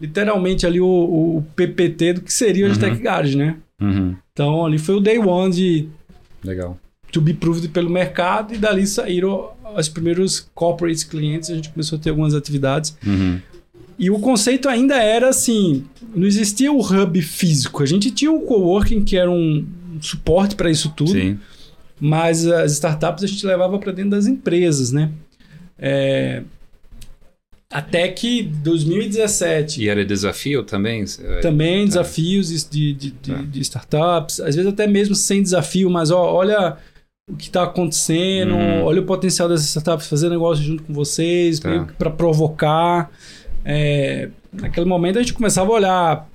[0.00, 2.76] literalmente ali o, o PPT do que seria o Uhum.
[2.78, 3.56] Tech Garage, né?
[3.80, 4.14] Uhum.
[4.32, 5.88] Então, ali foi o day one de
[6.44, 6.78] Legal.
[7.12, 11.98] to be proved pelo mercado e dali saíram os primeiros corporate clientes, a gente começou
[11.98, 12.96] a ter algumas atividades.
[13.06, 13.40] Uhum.
[13.98, 17.82] E o conceito ainda era assim, não existia o hub físico.
[17.82, 19.66] A gente tinha o coworking que era um
[20.02, 21.38] suporte para isso tudo, Sim.
[21.98, 25.10] mas as startups a gente levava para dentro das empresas, né?
[25.78, 26.42] É,
[27.70, 31.04] Até que 2017 E era desafio também?
[31.42, 33.42] Também desafios de, de, de- Tá.
[33.42, 36.76] de startups, às vezes até mesmo sem desafio, mas ó, olha
[37.28, 38.84] o que está acontecendo, Uhum.
[38.84, 41.86] olha o potencial dessas startups fazer negócio junto com vocês, Tá.
[41.98, 43.10] para provocar.
[43.64, 46.28] É, naquele momento a gente começava a olhar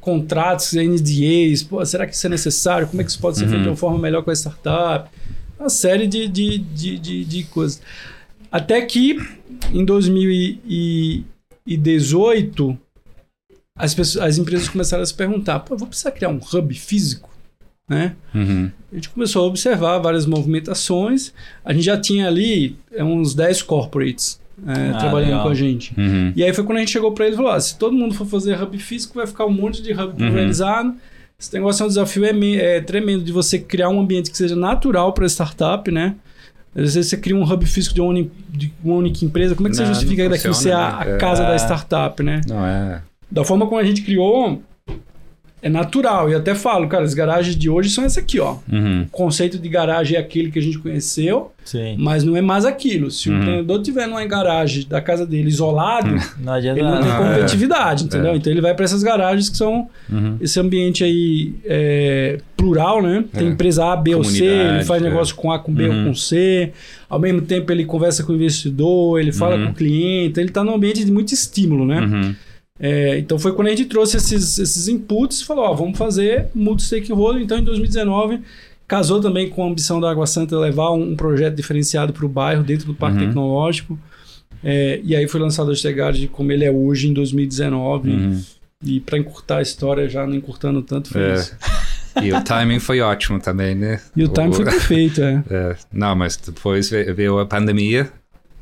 [0.00, 2.86] contratos, NDAs, pô, será que isso é necessário?
[2.86, 3.50] Como é que isso pode ser Uhum.
[3.50, 5.10] feito de uma forma melhor com a startup?
[5.60, 7.80] Uma série de, de, de, de, de coisas.
[8.54, 9.18] Até que
[9.72, 12.78] em 2018
[13.76, 16.72] as, pessoas, as empresas começaram a se perguntar: pô, eu vou precisar criar um hub
[16.74, 17.28] físico?
[17.88, 18.14] Né?
[18.32, 18.70] Uhum.
[18.92, 21.32] A gente começou a observar várias movimentações.
[21.64, 25.42] A gente já tinha ali é, uns 10 corporates é, Ah, trabalhando legal.
[25.42, 25.92] com a gente.
[25.98, 26.32] Uhum.
[26.36, 28.14] E aí foi quando a gente chegou para ele e falou: ah, se todo mundo
[28.14, 30.12] for fazer hub físico, vai ficar um monte de hub Uhum.
[30.12, 30.94] pulverizado.
[31.36, 34.54] Esse negócio é um desafio é, é tremendo de você criar um ambiente que seja
[34.54, 36.14] natural para startup, né?
[36.76, 39.68] Às vezes você cria um hub físico de uma, uni- de uma única empresa, como
[39.68, 41.14] é que você Não, justifica não daquilo ser funciona, a, né?
[41.14, 41.46] a casa É.
[41.46, 42.40] da startup, né?
[42.48, 43.00] Não, é.
[43.30, 44.60] Da forma como a gente criou,
[45.64, 46.28] é natural.
[46.28, 48.56] E até falo, cara, as garagens de hoje são essa aqui, ó.
[48.70, 49.04] Uhum.
[49.04, 51.96] O conceito de garagem é aquele que a gente conheceu, Sim.
[51.98, 53.10] mas não é mais aquilo.
[53.10, 53.38] Se o Uhum.
[53.40, 57.24] empreendedor tiver numa garagem da casa dele isolado, Não adianta ele não tem nada.
[57.24, 57.28] é.
[57.30, 58.32] competitividade, entendeu?
[58.32, 58.36] É.
[58.36, 60.36] Então ele vai para essas garagens que são Uhum.
[60.38, 63.24] esse ambiente aí é, plural, né?
[63.32, 63.50] Tem É.
[63.50, 65.04] empresa A, B ou C, Comunidade, ele faz é.
[65.08, 65.98] negócio com A, com B Uhum.
[66.00, 66.72] ou com C.
[67.08, 69.66] Ao mesmo tempo ele conversa com o investidor, ele fala Uhum.
[69.66, 72.34] com o cliente, ele está num ambiente de muito estímulo, né?
[72.78, 76.48] É, então foi quando a gente trouxe esses, esses inputs e falou, ó, vamos fazer
[76.54, 77.40] multi-stakeholder.
[77.42, 78.40] Então em 2019
[78.86, 82.28] casou também com a ambição da Água Santa levar um, um projeto diferenciado para o
[82.28, 83.26] bairro dentro do Parque Uhum.
[83.28, 83.98] Tecnológico.
[84.62, 88.10] É, e aí foi lançado o Stegard como ele é hoje em 2019.
[88.10, 88.42] Uhum.
[88.84, 91.34] E para encurtar a história, já não encurtando tanto, foi É.
[91.34, 91.56] isso.
[92.22, 94.00] E o timing foi ótimo também, né?
[94.14, 95.42] E o time foi perfeito, é.
[95.50, 98.08] É, não, mas depois ve- veio a pandemia,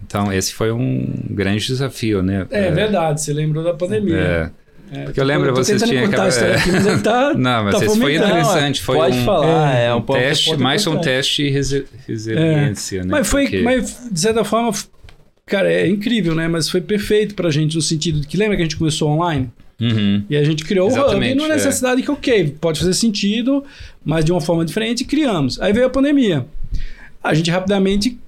[0.06, 2.46] então esse foi um grande desafio, né?
[2.50, 4.16] É, verdade, você lembrou da pandemia.
[4.16, 4.50] É.
[4.94, 7.86] É, Porque eu lembro tô vocês tinham história aqui, mas ele tá, Não, mas tá
[7.86, 10.98] esse foi interessante, foi Pode um, falar, é, um um ponto- teste, ponto mais um
[10.98, 13.08] teste de resi- resiliência, né?
[13.10, 14.70] Mas foi, Porque- mas de certa forma,
[15.46, 16.46] cara, é incrível, né?
[16.46, 19.50] Mas foi perfeito pra gente no sentido de que lembra que a gente começou online?
[19.80, 20.24] Uhum.
[20.28, 21.54] E a gente criou o hub Exatamente, numa é.
[21.54, 23.64] necessidade que, ok, pode fazer sentido,
[24.04, 25.58] mas de uma forma diferente, criamos.
[25.60, 26.44] Aí veio a pandemia.
[27.24, 28.18] A gente rapidamente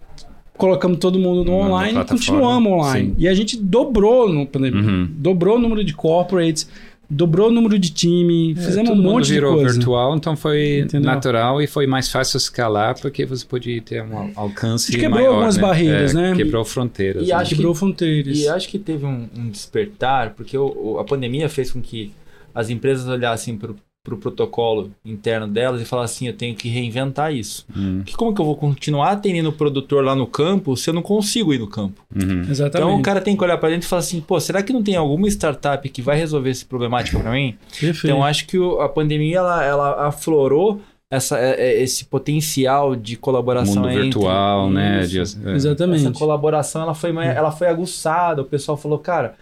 [0.56, 3.08] colocamos todo mundo no online e continuamos online.
[3.10, 3.14] sim.
[3.18, 4.80] E a gente dobrou no pandemia.
[4.82, 5.08] Uhum.
[5.16, 6.68] Dobrou o número de corporates,
[7.10, 9.74] dobrou o número de time, É, fizemos um todo mundo monte de virou coisa.
[9.74, 11.10] virtual, então foi Entendeu?
[11.12, 15.18] natural e foi mais fácil escalar porque você podia ter um al- alcance que quebrou
[15.20, 15.62] maior, algumas né?
[15.62, 16.34] barreiras, É, né?
[16.36, 17.24] Quebrou fronteiras.
[17.24, 17.34] E né?
[17.34, 18.38] acho que- Quebrou fronteiras.
[18.38, 22.12] E acho que teve um, um despertar, porque o- o- a pandemia fez com que
[22.54, 27.32] as empresas olhassem para o protocolo interno delas e falassem assim, eu tenho que reinventar
[27.34, 27.64] isso.
[27.74, 30.94] Hum, Porque como que eu vou continuar atendendo o produtor lá no campo se eu
[30.94, 32.02] não consigo ir no campo?
[32.14, 32.42] uhum.
[32.42, 32.76] Exatamente.
[32.88, 34.82] Então o cara tem que olhar para dentro e falar assim, pô, será que não
[34.82, 37.56] tem alguma startup que vai resolver esse problemático para mim?
[37.80, 38.06] Perfeito.
[38.06, 43.16] Então acho que o- a pandemia ela, ela aflorou essa, é- é- esse potencial de
[43.16, 45.02] colaboração Mundo entre- virtual, né?
[45.04, 45.38] Isso.
[45.38, 45.52] de- é.
[45.54, 46.00] Exatamente.
[46.06, 48.42] essa colaboração ela foi, mais- ela foi aguçada.
[48.42, 49.34] O pessoal falou, cara,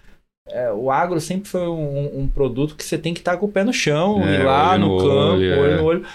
[0.48, 3.52] é, o agro sempre foi um, um produto que você tem que estar com o
[3.52, 5.76] pé no chão, É, ir lá no, no campo, olho, olho é.
[5.76, 6.06] no olho.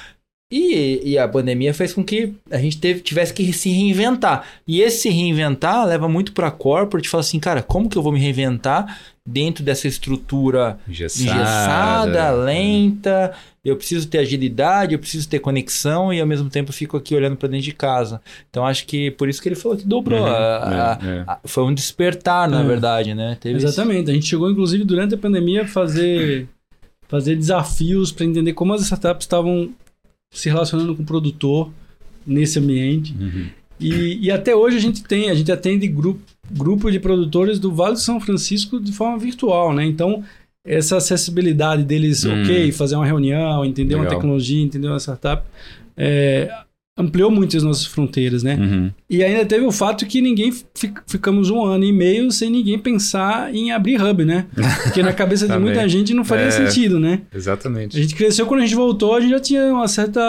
[0.50, 4.46] E, e a pandemia fez com que a gente teve, tivesse que se reinventar.
[4.66, 8.13] E esse se reinventar leva muito para corporate, fala assim, cara, como que eu vou
[8.13, 8.98] me reinventar
[9.30, 12.32] dentro dessa estrutura Engessada, engessada, é.
[12.32, 13.34] lenta.
[13.66, 17.13] Eu preciso ter agilidade, eu preciso ter conexão e ao mesmo tempo eu fico aqui
[17.13, 18.22] olhando para dentro de casa.
[18.50, 20.22] Então acho que por isso que ele falou que dobrou.
[20.22, 21.24] Uhum, a- a- é, é.
[21.28, 22.66] a- foi um despertar, na É.
[22.66, 23.36] verdade, né?
[23.42, 24.10] Teve Exatamente.
[24.10, 26.48] A gente chegou, inclusive, durante a pandemia, a fazer,
[27.10, 29.70] fazer desafios para entender como as startups estavam
[30.32, 31.70] se relacionando com o produtor
[32.26, 33.13] nesse ambiente.
[33.20, 33.48] Uhum.
[33.80, 37.71] E, e até hoje a gente tem, a gente atende grupo, grupo de produtores do
[37.73, 39.86] Vale do São Francisco de forma virtual, né?
[39.86, 40.23] Então,
[40.65, 42.41] essa acessibilidade deles, Hum.
[42.43, 44.19] ok, fazer uma reunião, entender uma Legal.
[44.19, 45.43] tecnologia, entender uma startup,
[45.95, 46.51] é,
[46.99, 48.55] ampliou muito as nossas fronteiras, né?
[48.55, 48.91] Uhum.
[49.10, 52.77] E ainda teve o fato que ninguém fi- ficamos um ano e meio sem ninguém
[52.79, 54.47] pensar em abrir hub, né?
[54.83, 56.51] Porque na cabeça de muita gente não faria É.
[56.51, 57.21] sentido, né?
[57.31, 58.01] A Exatamente.
[58.01, 60.19] gente cresceu quando a gente voltou, a gente já tinha uma certa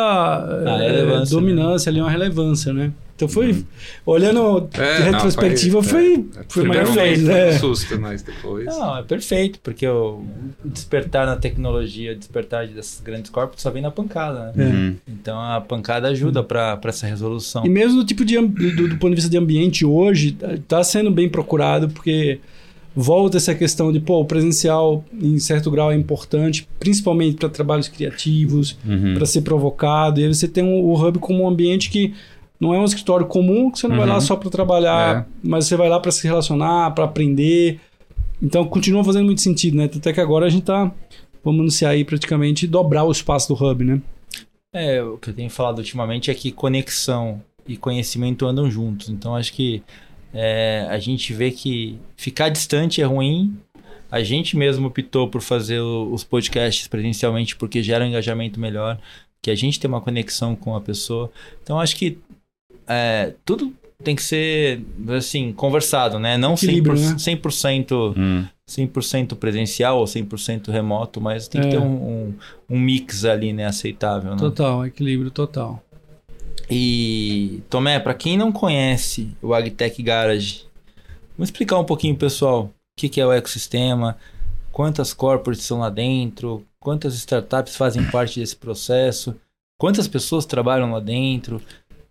[0.67, 2.93] eh, relevância, dominância ali, uma relevância, né?
[3.19, 3.65] Então foi,
[4.07, 6.45] olhando É, de não, retrospectiva, foi- foi, é.
[6.49, 7.51] foi maravilhoso, né?
[7.51, 8.65] um susto, mas depois...
[8.67, 10.23] Não, é perfeito, porque o
[10.65, 14.67] despertar na tecnologia, despertar dessas grandes corpos só vem na pancada, né?
[14.67, 14.97] Uhum.
[15.09, 17.67] Então a pancada ajuda para essa resolução.
[17.67, 21.11] E mesmo do tipo de do, do ponto de vista de ambiente hoje, está sendo
[21.11, 22.39] bem procurado, porque
[22.95, 27.89] volta essa questão de, pô, o presencial em certo grau é importante, principalmente para trabalhos
[27.89, 29.15] criativos, Uhum.
[29.15, 30.21] para ser provocado.
[30.21, 32.15] E aí você tem o, o hub como um ambiente que
[32.61, 34.13] não é um escritório comum, que você não vai Uhum.
[34.15, 35.27] lá só para trabalhar, É.
[35.43, 37.81] mas você vai lá para se relacionar, para aprender.
[38.43, 39.85] Então continua fazendo muito sentido, né?
[39.85, 40.91] Até que agora a gente tá,
[41.45, 44.01] vamos anunciar aí praticamente dobrar o espaço do hub, né?
[44.73, 49.09] É, o que eu tenho falado ultimamente é que conexão e conhecimento andam juntos.
[49.09, 49.83] Então acho que
[50.33, 53.57] é, a gente vê que ficar distante é ruim.
[54.11, 58.99] A gente mesmo optou por fazer os podcasts presencialmente porque gera um engajamento melhor,
[59.43, 61.31] que a gente tem uma conexão com a pessoa.
[61.63, 62.19] Então acho que
[62.89, 63.73] é, tudo
[64.03, 64.81] tem que ser
[65.17, 66.37] assim conversado, né?
[66.39, 67.17] Não 100%, Equilíbrio, né?
[67.19, 68.47] 100% Hum.
[68.69, 71.71] 100% presencial ou 100% remoto, mas tem que É.
[71.71, 72.35] ter um, um,
[72.71, 74.37] um mix ali, né, aceitável, né?
[74.39, 75.83] Total, equilíbrio total.
[76.71, 80.65] E, Tomé, para quem não conhece o Agtech Garage,
[81.37, 82.71] vamos explicar um pouquinho, pessoal, o
[83.01, 84.19] que, que é o ecossistema,
[84.71, 89.35] quantas corporates são lá dentro, quantas startups fazem parte desse processo,
[89.81, 91.63] quantas pessoas trabalham lá dentro.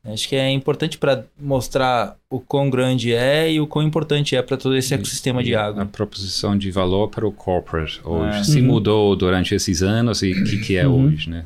[0.06, 4.42] Acho que é importante para mostrar o quão grande é e o quão importante é
[4.42, 5.86] para todo esse ecossistema de A água.
[5.86, 8.38] proposição de valor para o corporate hoje.
[8.40, 8.44] É.
[8.46, 8.68] Se Uhum.
[8.68, 11.08] mudou durante esses anos e o que, que é Uhum.
[11.08, 11.44] hoje, né?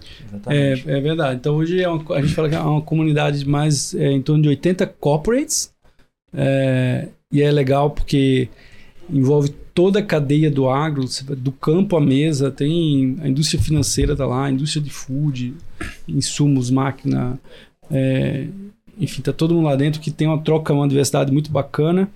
[0.47, 0.89] É, Exatamente.
[0.91, 1.35] é verdade.
[1.39, 4.21] Então hoje é uma- a gente fala que é uma comunidade de mais é, em
[4.21, 5.73] torno de 80 corporates.
[6.33, 8.47] É, e é legal porque
[9.09, 11.03] envolve toda a cadeia do agro,
[11.37, 15.53] do campo à mesa, tem a indústria financeira tá lá, a indústria de food,
[16.07, 17.39] insumos, máquina,
[17.91, 18.47] é,
[18.99, 22.09] enfim, tá todo mundo lá dentro que tem uma troca, uma diversidade muito bacana.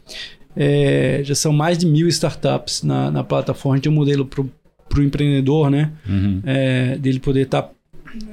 [0.55, 3.75] É, já são mais de mil startups na, na plataforma.
[3.75, 5.91] A gente tem um modelo para o empreendedor, né?
[6.07, 6.41] Uhum.
[6.45, 7.69] é, dele poder estar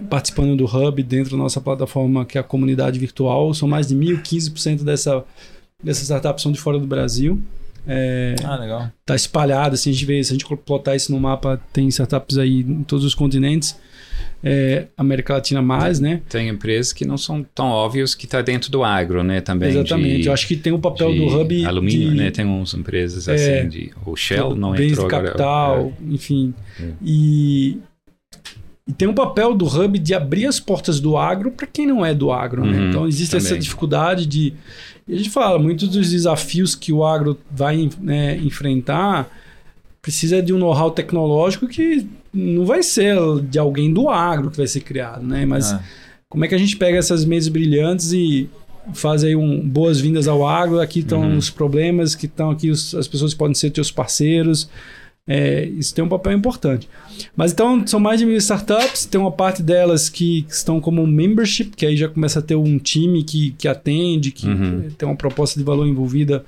[0.09, 3.53] participando do Hub dentro da nossa plataforma, que é a comunidade virtual.
[3.55, 5.25] São mais de 1.015% dessa,
[5.83, 7.43] dessas startups são de fora do Brasil.
[7.87, 8.89] É, Ah, legal.
[9.05, 12.39] tá espalhado, assim, a gente vê, se a gente plotar isso no mapa, tem startups
[12.39, 13.77] aí em todos os continentes.
[14.45, 16.21] É, América Latina mais, né?
[16.29, 19.41] Tem empresas que não são tão óbvias que está dentro do agro, né?
[19.41, 20.23] Também Exatamente.
[20.23, 22.31] de- Eu acho que tem o papel do Hub alumínio, de, né?
[22.33, 25.29] Tem umas empresas É, assim de o Shell não bens entrou de agora.
[25.29, 26.53] capital, enfim.
[26.81, 26.89] É.
[27.01, 27.79] E,
[28.89, 32.05] e tem um papel do Hub de abrir as portas do agro para quem não
[32.05, 32.65] é do agro.
[32.67, 32.77] né?
[32.79, 33.61] Uhum, Então existe essa também.
[33.63, 34.55] dificuldade de.
[35.09, 39.31] A gente fala, muitos dos desafios que o agro vai né, enfrentar
[40.01, 43.17] precisa de um know-how tecnológico que não vai ser
[43.49, 45.45] de alguém do agro que vai ser criado, né?
[45.45, 45.83] Mas Ah.
[46.29, 48.49] como é que a gente pega essas mentes brilhantes e
[48.95, 50.81] faz aí um boas-vindas ao agro?
[50.81, 51.37] Aqui estão Uhum.
[51.37, 54.69] os problemas, que estão aqui os- as pessoas podem ser teus parceiros.
[55.25, 56.89] É, isso tem um papel importante.
[57.37, 61.07] Mas então, são mais de mil startups, tem uma parte delas que, que estão como
[61.07, 64.89] membership, que aí já começa a ter um time que, que atende, que Uhum.
[64.99, 66.45] tem uma proposta de valor envolvida.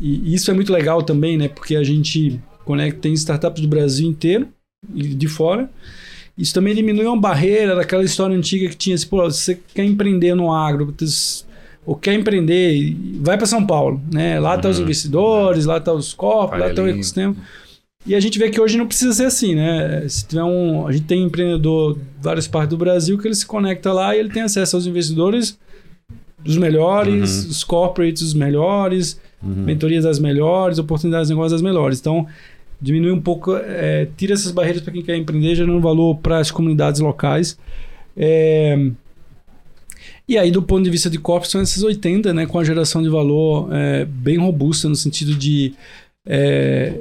[0.00, 1.48] E isso é muito legal também, né?
[1.48, 4.48] Porque a gente conecta, tem startups do Brasil inteiro
[4.88, 5.68] de fora.
[6.36, 10.34] Isso também diminui uma barreira daquela história antiga que tinha, assim, pô, você quer empreender
[10.34, 10.94] no agro,
[11.84, 14.38] ou quer empreender, vai para São Paulo, né?
[14.38, 14.84] Lá tá os Uhum.
[14.84, 17.34] investidores, lá tá os corpos, lá tá o ecossistema.
[18.06, 20.04] E a gente vê que hoje não precisa ser assim, né?
[20.08, 23.44] Se tiver um, a gente tem empreendedor de várias partes do Brasil que ele se
[23.44, 25.58] conecta lá e ele tem acesso aos investidores
[26.44, 27.50] dos melhores, Uhum.
[27.50, 31.98] os corporates dos melhores, mentorias das melhores, oportunidades de negócio das melhores.
[32.00, 32.26] Então,
[32.80, 36.50] diminui um pouco, é, tira essas barreiras para quem quer empreender, gerando valor para as
[36.50, 37.58] comunidades locais.
[38.16, 38.76] É,
[40.28, 42.44] E aí, do ponto de vista de corpo, são esses 80, né?
[42.46, 45.72] Com a geração de valor é, bem robusta, no sentido de.
[46.26, 46.92] é,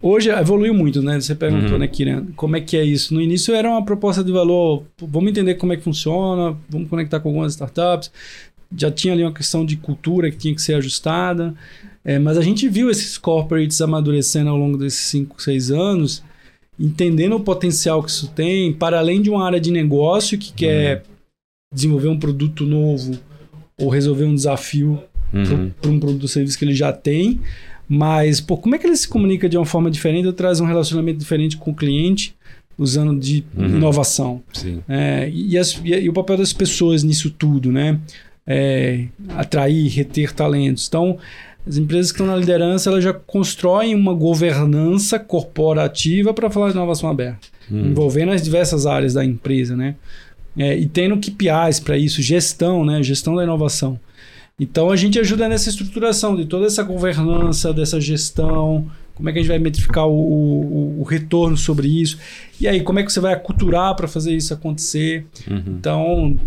[0.00, 1.20] hoje evoluiu muito, né?
[1.20, 1.78] Você perguntou, Uhum.
[1.78, 3.12] né, Kiran, como é que é isso?
[3.12, 7.18] No início era uma proposta de valor, vamos entender como é que funciona, vamos conectar
[7.18, 8.10] com algumas startups.
[8.74, 11.54] Já tinha ali uma questão de cultura que tinha que ser ajustada.
[12.04, 16.22] É, mas a gente viu esses corporates amadurecendo ao longo desses 5, 6 anos,
[16.78, 21.02] entendendo o potencial que isso tem, para além de uma área de negócio que quer
[21.74, 23.18] desenvolver um produto novo
[23.78, 25.02] ou resolver um desafio
[25.34, 25.70] Uhum.
[25.82, 27.40] para um produto ou serviço que ele já tem.
[27.88, 30.64] Mas, pô, como é que ele se comunica de uma forma diferente ou traz um
[30.66, 32.34] relacionamento diferente com o cliente
[32.78, 33.66] usando de Uhum.
[33.66, 34.42] inovação?
[34.52, 34.80] Sim.
[34.88, 37.98] É, e, as- e- e o papel das pessoas nisso tudo, né?
[38.46, 40.86] É, atrair, reter talentos.
[40.86, 41.18] Então,
[41.66, 46.74] as empresas que estão na liderança, elas já constroem uma governança corporativa para falar de
[46.76, 47.86] inovação aberta, Uhum.
[47.86, 49.96] envolvendo as diversas áreas da empresa, né?
[50.56, 53.02] É, e tendo KPIs para isso, gestão, né?
[53.02, 53.98] Gestão da inovação.
[54.58, 59.38] Então, a gente ajuda nessa estruturação de toda essa governança, dessa gestão, como é que
[59.38, 62.16] a gente vai metrificar o, o- o retorno sobre isso,
[62.60, 65.26] e aí como é que você vai aculturar para fazer isso acontecer.
[65.50, 65.62] Uhum.
[65.78, 66.38] Então,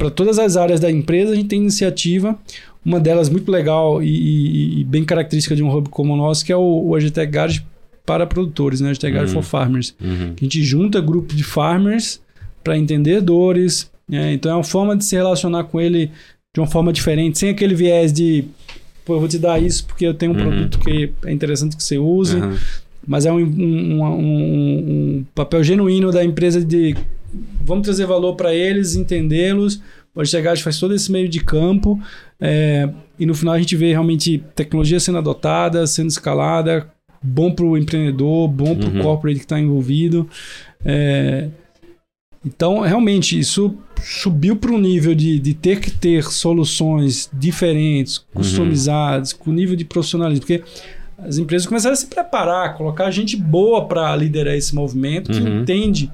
[0.00, 2.34] para todas as áreas da empresa, a gente tem iniciativa.
[2.82, 6.50] Uma delas muito legal e, e- bem característica de um hub como o nosso, que
[6.50, 7.62] é o, o Agitec Garage
[8.06, 8.88] para produtores, né?
[8.88, 9.42] Agitec Garage Uhum.
[9.42, 9.94] for Farmers.
[10.00, 10.34] Uhum.
[10.34, 12.18] Que a gente junta grupo de farmers
[12.64, 13.90] para entender dores.
[14.08, 14.32] né?
[14.32, 16.10] Então, é uma forma de se relacionar com ele
[16.54, 18.44] de uma forma diferente, sem aquele viés de,
[19.04, 20.40] pô, eu vou te dar isso porque eu tenho um Uhum.
[20.40, 22.56] produto que é interessante que você use Uhum.
[23.06, 26.96] mas é um, um- um- um- um papel genuíno da empresa de
[27.64, 29.80] vamos trazer valor para eles, entendê-los.
[30.14, 32.00] O Agitagás faz todo esse meio de campo
[32.40, 32.88] é,
[33.18, 36.90] e no final a gente vê realmente tecnologia sendo adotada, sendo escalada,
[37.22, 39.02] bom para o empreendedor, bom para o Uhum.
[39.02, 40.28] corporate que está envolvido.
[40.84, 41.48] É,
[42.44, 49.32] então, realmente, isso subiu para um nível de, de ter que ter soluções diferentes, customizadas,
[49.34, 50.40] com nível de profissionalismo.
[50.46, 50.62] Porque
[51.18, 55.60] as empresas começaram a se preparar, colocar gente boa para liderar esse movimento, que Uhum.
[55.60, 56.10] entende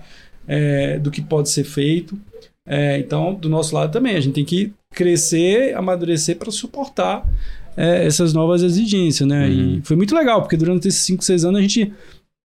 [0.47, 2.19] é, do que pode ser feito.
[2.67, 7.25] É, então, do nosso lado também, a gente tem que crescer, amadurecer para suportar
[7.77, 9.47] é, essas novas exigências, né?
[9.47, 9.77] Uhum.
[9.79, 11.93] E foi muito legal, porque durante esses 5, 6 anos a gente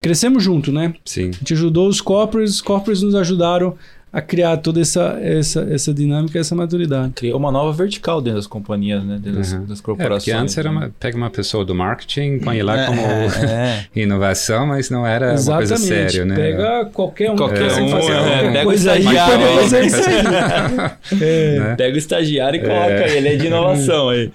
[0.03, 0.93] crescemos junto, né?
[1.05, 1.29] Sim.
[1.29, 3.77] A gente ajudou os corporates, os corporates nos ajudaram
[4.13, 7.13] a criar toda essa, essa, essa dinâmica, essa maturidade.
[7.15, 9.13] Criou uma nova vertical dentro das companhias, né?
[9.21, 9.65] Dentro das, Uhum.
[9.65, 10.23] das É, corporações.
[10.23, 10.77] porque antes era né?
[10.77, 13.85] uma, pega uma pessoa do marketing, põe lá É, como é.
[13.95, 16.35] inovação, mas não era uma coisa séria, né?
[16.35, 19.51] Pega qualquer um Qualquer que quer um, fazer é, pega o coisa aí, estagiário pode
[19.53, 19.57] aí.
[19.63, 21.21] fazer isso aí.
[21.21, 21.59] É.
[21.59, 21.75] Né?
[21.75, 23.17] Pega o estagiário e coloca É.
[23.17, 24.31] ele, é de inovação aí.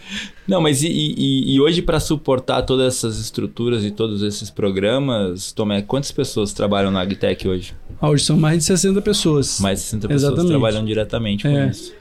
[0.47, 5.53] Não, mas e, e- e hoje para suportar todas essas estruturas e todos esses programas,
[5.53, 7.75] Tomé, quantas pessoas trabalham na Agtech hoje?
[8.01, 9.59] Ah, Hoje são mais de 60 pessoas.
[9.61, 10.49] Mais de 60 pessoas Exatamente.
[10.51, 11.69] trabalham diretamente com É.
[11.71, 11.93] isso.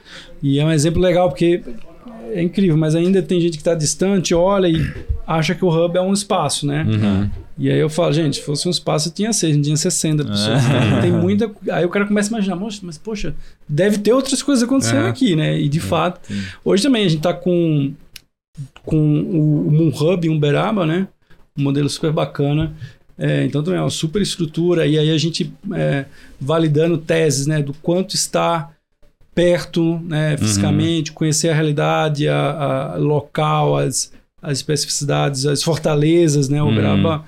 [0.42, 1.62] E é um exemplo legal porque
[2.32, 4.84] é incrível, mas ainda tem gente que está distante, olha e
[5.26, 6.84] acha que o hub é um espaço, né?
[6.88, 7.30] Uhum.
[7.58, 10.62] E aí eu falo, gente, se fosse um espaço, tinha seis, tinha 60 pessoas.
[10.62, 10.86] É.
[10.88, 11.50] Então, tem muita.
[11.72, 13.34] Aí o cara começa a imaginar, "Moxa, mas poxa,
[13.66, 15.08] deve ter outras coisas acontecendo É.
[15.08, 15.58] aqui, né?
[15.58, 16.38] E de fato, sim.
[16.64, 17.92] hoje também a gente tá com,
[18.84, 21.08] com o, Moon Hub em Uberaba, né?
[21.56, 22.74] Um modelo super bacana.
[23.18, 24.86] É, então também é uma super estrutura.
[24.86, 26.06] E aí a gente é,
[26.40, 27.62] validando teses, né?
[27.62, 28.70] Do quanto está
[29.34, 30.36] perto, né?
[30.36, 36.62] Fisicamente, conhecer a realidade, a, a local, as, as especificidades, as fortalezas, né?
[36.62, 36.72] Uhum.
[36.72, 37.24] Uberaba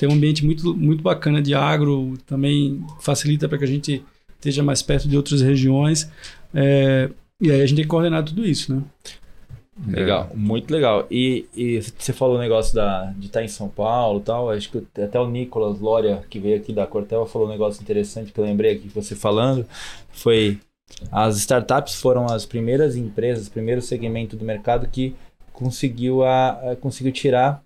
[0.00, 4.02] tem um ambiente muito, muito bacana de agro, também facilita para que a gente
[4.36, 6.10] esteja mais perto de outras regiões.
[6.54, 8.82] É, e aí a gente tem que coordenar tudo isso, né?
[9.86, 11.06] Legal, muito legal.
[11.10, 14.50] E, e você falou o negócio da, de estar em São Paulo tal.
[14.50, 18.30] Acho que até o Nicolas Lória, que veio aqui da Cortel, falou um negócio interessante
[18.32, 19.66] que eu lembrei aqui você falando.
[20.12, 20.60] Foi
[21.10, 25.14] as startups foram as primeiras empresas, primeiro segmento do mercado que
[25.52, 27.62] conseguiu, a, a- conseguiu tirar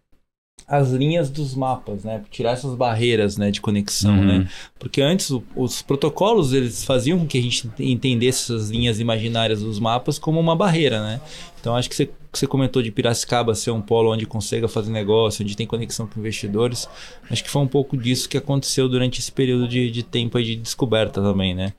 [0.66, 2.22] as linhas dos mapas, né?
[2.30, 4.24] Tirar essas barreiras, né, de conexão, Uhum.
[4.24, 4.48] né?
[4.78, 9.60] Porque antes o- os protocolos eles faziam com que a gente entendesse essas linhas imaginárias
[9.60, 11.20] dos mapas como uma barreira, né?
[11.60, 15.44] Então acho que você, você comentou de Piracicaba ser um polo onde consiga fazer negócio,
[15.44, 16.88] onde tem conexão com investidores.
[17.30, 20.44] Acho que foi um pouco disso que aconteceu durante esse período de, de tempo aí
[20.44, 21.72] de descoberta também, né?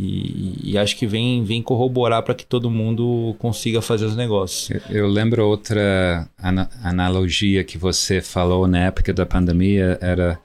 [0.00, 4.70] E, e acho que vem, vem corroborar para que todo mundo consiga fazer os negócios.
[4.88, 10.38] Eu, eu lembro outra ana- analogia que você falou na época da pandemia era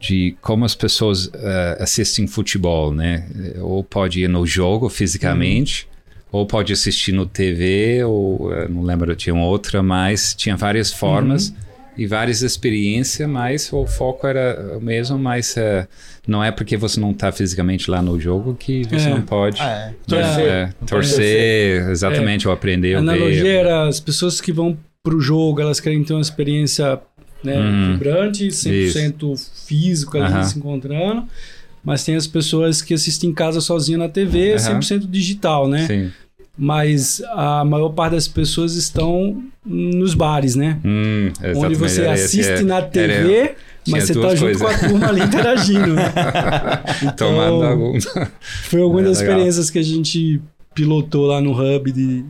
[0.00, 3.26] de como as pessoas eh, assistem futebol, né?
[3.60, 5.86] Ou pode ir no jogo fisicamente,
[6.32, 11.52] ou pode assistir no TV, ou eh, não lembro, tinha outra, mas tinha várias formas
[11.96, 15.86] e várias experiências, mas o foco era o mesmo, mas eh,
[16.26, 19.10] não é porque você não está fisicamente lá no jogo que você É.
[19.10, 19.94] não pode Ah, é.
[20.06, 20.44] Torcer.
[20.46, 23.10] é, torcer, exatamente, ou aprender A ou ver.
[23.12, 27.00] analogia era as pessoas que vão pro jogo, elas querem ter uma experiência
[27.44, 27.92] né, Uhum.
[27.92, 29.36] vibrante, 100%
[29.66, 30.42] físico ali Aham.
[30.42, 31.24] se encontrando.
[31.84, 34.80] Mas tem as pessoas que assistem em casa sozinha na TV, Aham.
[34.80, 35.86] 100% digital, né?
[35.86, 36.10] Sim.
[36.58, 40.78] Mas a maior parte das pessoas estão nos bares, né?
[40.84, 43.54] Hum, Onde você assiste é, na era- TV,
[43.88, 44.78] mas você tá duas junto coisas.
[44.80, 45.92] com a turma ali interagindo.
[45.94, 46.04] né?
[47.16, 47.98] Tomando Então, algum.
[48.70, 49.34] Foi alguma É, das legal.
[49.34, 50.40] experiências que a gente
[50.74, 52.24] pilotou lá no Hub de,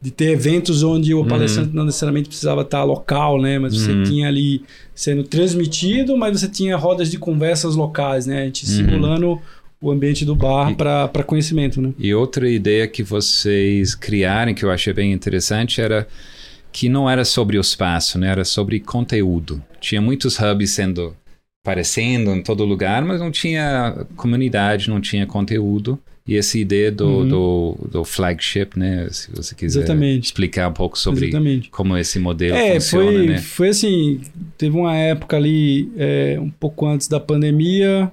[0.00, 3.58] de ter eventos onde o palestrante não necessariamente precisava estar local, né?
[3.60, 4.02] Mas você Uhum.
[4.02, 4.62] tinha ali
[4.94, 8.42] sendo transmitido, mas você tinha rodas de conversas locais, né?
[8.42, 9.40] A gente simulando
[9.82, 11.92] o ambiente do bar para conhecimento, né?
[11.98, 16.06] E outra ideia que vocês criaram, que eu achei bem interessante, era
[16.70, 18.28] que não era sobre o espaço, né?
[18.28, 19.62] Era sobre conteúdo.
[19.80, 21.14] Tinha muitos hubs sendo
[21.64, 25.98] aparecendo em todo lugar, mas não tinha comunidade, não tinha conteúdo.
[26.26, 27.28] E essa ideia do, Uhum.
[27.28, 29.08] do, do flagship, né?
[29.10, 30.26] Se você quiser Exatamente.
[30.26, 31.68] explicar um pouco sobre Exatamente.
[31.70, 33.38] como esse modelo É, funciona, foi, né?
[33.38, 34.20] foi assim,
[34.56, 38.10] teve uma época ali, é, um pouco antes da pandemia,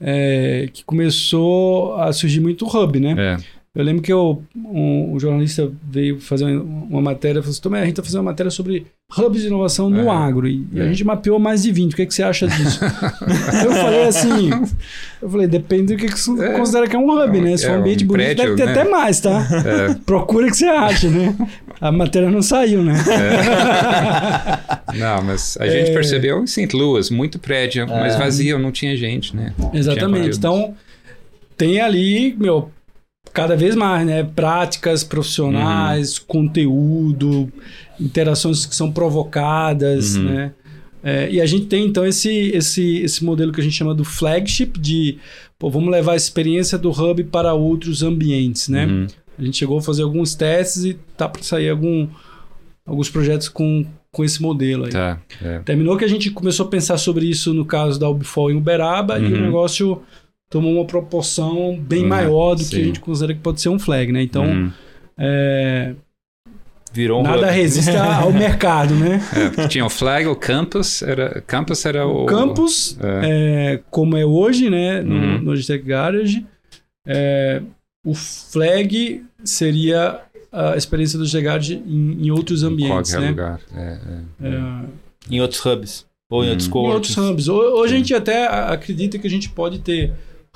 [0.00, 3.14] é, que começou a surgir muito hub, né?
[3.18, 3.56] É.
[3.74, 7.84] Eu lembro que eu, um, um jornalista veio fazer uma matéria, falou assim, Tomé, a
[7.84, 8.86] gente está fazendo uma matéria sobre
[9.16, 10.88] hubs de inovação no É, agro, e, e a é.
[10.88, 12.80] gente mapeou mais de 20, o que, é que você acha disso?
[13.64, 14.50] eu falei assim,
[15.22, 16.52] eu falei, depende do que, que você É.
[16.58, 17.56] considera que é um hub, né?
[17.56, 18.72] Se for É um ambiente um bonito, prédio, deve ter né?
[18.80, 19.46] até mais, tá?
[19.64, 19.94] É.
[20.04, 21.36] Procura o que você acha, né?
[21.80, 22.94] A matéria não saiu, né?
[24.94, 25.94] Não, mas a gente É.
[25.94, 26.68] percebeu em St.
[26.74, 29.52] Louis, muito prédio, mas vazio, não tinha gente, né?
[29.74, 30.38] Exatamente.
[30.38, 30.74] Então,
[31.56, 32.70] tem ali, meu,
[33.36, 34.24] cada vez mais, né?
[34.24, 37.52] Práticas profissionais, conteúdo,
[38.00, 40.22] interações que são provocadas, Uhum.
[40.24, 40.52] né?
[41.02, 44.04] É, e a gente tem, então, esse, esse, esse modelo que a gente chama do
[44.04, 45.18] flagship, de,
[45.58, 48.86] pô, vamos levar a experiência do hub para outros ambientes, né?
[48.86, 49.06] Uhum.
[49.38, 52.08] A gente chegou a fazer alguns testes e tá para sair algum,
[52.84, 54.90] alguns projetos com, com esse modelo aí.
[54.90, 55.58] Tá, é.
[55.60, 59.18] Terminou que a gente começou a pensar sobre isso no caso da Ubifol em Uberaba
[59.18, 59.42] e o Uhum.
[59.42, 60.02] negócio
[60.50, 62.80] tomou uma proporção bem Uhum, maior do que sim.
[62.80, 64.22] a gente considera que pode ser um flag, né?
[64.22, 64.72] Então, Uhum.
[65.18, 65.94] é,
[66.92, 69.20] Virou um nada resiste ao mercado, né?
[69.58, 72.22] É, tinha o flag, o campus era, campus era o...
[72.22, 73.74] O campus, É.
[73.74, 75.38] é, como é hoje, né, no, Uhum.
[75.42, 76.46] no Logitech Garage,
[77.06, 77.60] é,
[78.04, 80.20] o flag seria
[80.50, 83.28] a experiência do Logitech Garage em, em outros em ambientes, qualquer né?
[83.30, 83.60] lugar.
[83.76, 83.98] É,
[84.42, 84.48] é.
[84.48, 84.84] É,
[85.30, 86.06] Em outros hubs.
[86.30, 86.50] Ou em Hum.
[86.50, 87.18] outros Em coworkings.
[87.18, 87.48] outros hubs.
[87.48, 90.12] Ho- Hoje a gente até acredita que a gente pode ter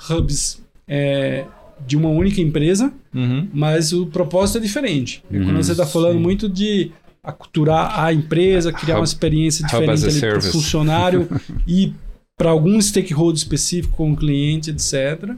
[0.09, 1.45] hubs é,
[1.85, 3.47] de uma única empresa, Uhum.
[3.53, 5.23] mas o propósito é diferente.
[5.29, 6.19] Uhum, Quando você está falando sim.
[6.21, 6.91] muito de
[7.23, 11.27] aculturar a empresa, criar uma Hub- experiência hub as diferente para o funcionário
[11.67, 11.93] e
[12.41, 15.35] para algum stakeholder específico, como cliente, etc.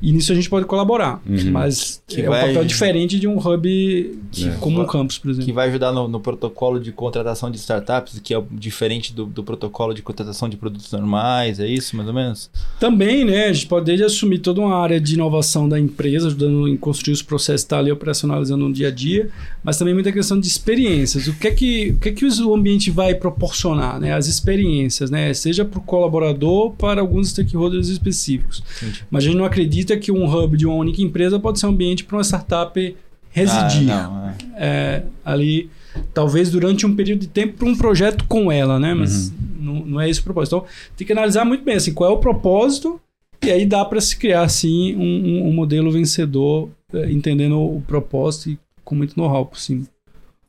[0.00, 1.20] E nisso a gente pode colaborar.
[1.28, 1.50] Uhum.
[1.50, 4.48] Mas Que é vai- um papel diferente de um hub É.
[4.60, 5.54] como um campus, por Que exemplo.
[5.54, 9.92] vai ajudar no, no protocolo de contratação de startups, que é diferente do, do protocolo
[9.94, 12.50] de contratação de produtos normais, é isso, mais ou menos?
[12.78, 13.46] Também, né?
[13.46, 17.14] A gente pode desde assumir toda uma área de inovação da empresa, ajudando em construir
[17.14, 19.28] os processos, estar ali operacionalizando no dia a dia,
[19.62, 21.26] mas também muita questão de experiências.
[21.26, 24.12] O que é que o, que é que o ambiente vai proporcionar, né?
[24.12, 25.32] As experiências, né?
[25.34, 26.43] Seja para o colaborador,
[26.78, 28.62] para alguns stakeholders específicos.
[28.82, 29.04] Entendi.
[29.10, 31.70] Mas a gente não acredita que um hub de uma única empresa pode ser um
[31.70, 32.96] ambiente para uma startup
[33.30, 34.34] residir Ah, não, é.
[34.56, 35.68] é, ali,
[36.12, 38.94] talvez durante um período de tempo para um projeto com ela, né?
[38.94, 40.56] Mas não, não é esse o propósito.
[40.56, 43.00] Então, tem que analisar muito bem assim, qual é o propósito
[43.44, 47.82] e aí dá para se criar assim um, um- um modelo vencedor, é, entendendo o
[47.86, 49.84] propósito e com muito know-how por cima.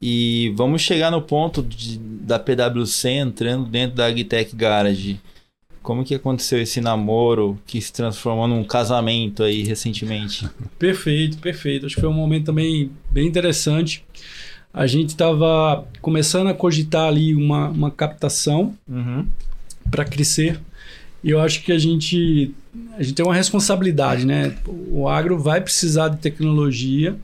[0.01, 5.19] E vamos chegar no ponto de- da PwC entrando dentro da Agtech Garage.
[5.85, 10.49] Como que aconteceu esse namoro que se transformou num casamento aí recentemente?
[10.79, 11.85] Perfeito, perfeito.
[11.85, 14.03] Acho que foi um momento também bem interessante.
[14.73, 19.25] a gente estava começando a cogitar ali uma, uma captação Uhum.
[19.91, 20.59] para crescer.
[21.23, 22.51] E eu acho que a gente,
[22.97, 24.55] a gente tem uma responsabilidade, né?
[24.89, 27.15] O agro vai precisar de tecnologia,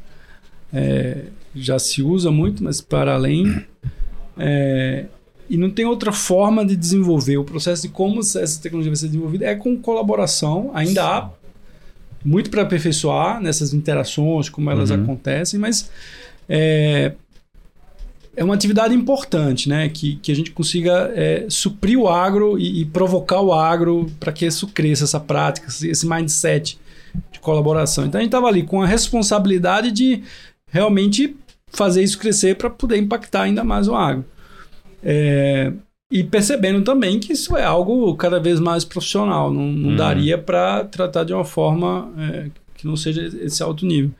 [0.73, 3.63] é, já se usa muito, mas para além.
[4.37, 5.05] É,
[5.51, 7.37] e não tem outra forma de desenvolver.
[7.37, 10.71] O processo de como essa tecnologia vai ser desenvolvida é com colaboração.
[10.73, 11.29] Ainda há
[12.23, 15.03] muito para aperfeiçoar nessas interações, como elas Uhum.
[15.03, 15.91] acontecem, mas
[16.47, 17.11] é,
[18.33, 19.89] é uma atividade importante, né?
[19.89, 24.31] Que, que a gente consiga é, suprir o agro e, e provocar o agro para
[24.31, 26.79] que isso cresça, essa prática, esse mindset
[27.29, 28.05] de colaboração.
[28.05, 30.23] Então a gente estava ali com a responsabilidade de
[30.67, 31.35] realmente
[31.67, 34.23] fazer isso crescer para poder impactar ainda mais o agro.
[35.03, 35.71] É,
[36.11, 39.95] e percebendo também que isso é algo cada vez mais profissional, não, não Uhum.
[39.95, 44.11] daria para tratar de uma forma é, que não seja esse alto nível.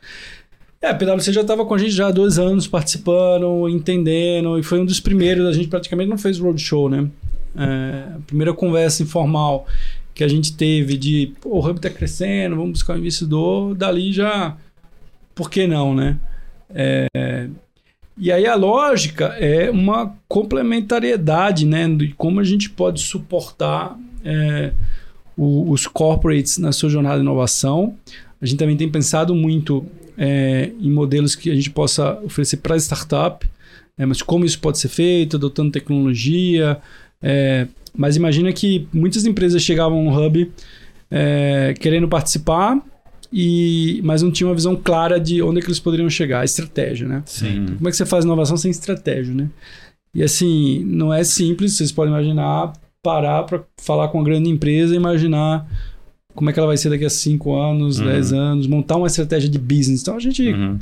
[0.80, 4.62] É, a PwC já estava com a gente já há dois anos participando, entendendo, e
[4.62, 5.46] foi um dos primeiros.
[5.46, 7.08] A gente praticamente não fez roadshow, né?
[7.56, 9.66] É, a primeira conversa informal
[10.14, 14.56] que a gente teve de o Hub está crescendo, vamos buscar um investidor, dali já.
[15.34, 16.18] Por que não, né?
[16.74, 17.48] É,
[18.18, 21.88] e aí a lógica é uma complementariedade, né?
[21.88, 24.72] De como a gente pode suportar é,
[25.36, 27.96] o- os corporates na sua jornada de inovação.
[28.40, 29.84] A gente também tem pensado muito
[30.16, 33.48] é, em modelos que a gente possa oferecer para startup,
[33.96, 36.78] é, mas como isso pode ser feito, adotando tecnologia.
[37.22, 40.50] é, mas imagina que muitas empresas chegavam no Hub
[41.10, 42.78] é, querendo participar,
[43.32, 46.44] e, mas não tinham uma visão clara de onde é que eles poderiam chegar, a
[46.44, 47.22] estratégia, né?
[47.26, 47.66] Sim.
[47.76, 49.48] Como é que você faz inovação sem estratégia, né?
[50.14, 52.72] E assim, não é simples, vocês podem imaginar,
[53.02, 55.66] parar para falar com uma grande empresa e imaginar
[56.34, 58.06] como é que ela vai ser daqui a 5 anos, Uhum.
[58.06, 60.02] 10 anos, montar uma estratégia de business.
[60.02, 60.78] Então a gente, Uhum.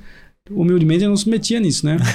[0.49, 1.97] Humildemente, não se metia nisso, né?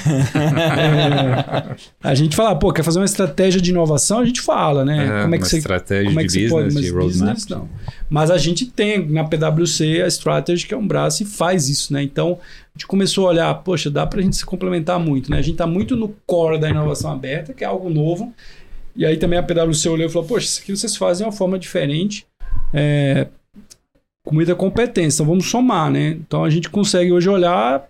[2.02, 5.04] É, a gente fala, pô, quer fazer uma estratégia de inovação, a gente fala, né?
[5.04, 6.90] É, como é que uma você estratégia como é que você pode, business, mas de
[6.90, 7.34] roadmap.
[7.34, 7.68] business não.
[8.08, 11.92] Mas a gente tem na PwC a Strategy, que é um braço e faz isso,
[11.92, 12.02] né?
[12.02, 15.38] Então, a gente começou a olhar, poxa, dá pra gente se complementar muito, né?
[15.38, 18.32] A gente tá muito no core da inovação aberta, que é algo novo.
[18.94, 21.36] E aí também a PwC olhou e falou, poxa, isso aqui vocês fazem de uma
[21.36, 22.26] forma diferente,
[22.72, 23.26] é,
[24.24, 26.10] com muita competência, então vamos somar, né?
[26.10, 27.86] Então a gente consegue hoje olhar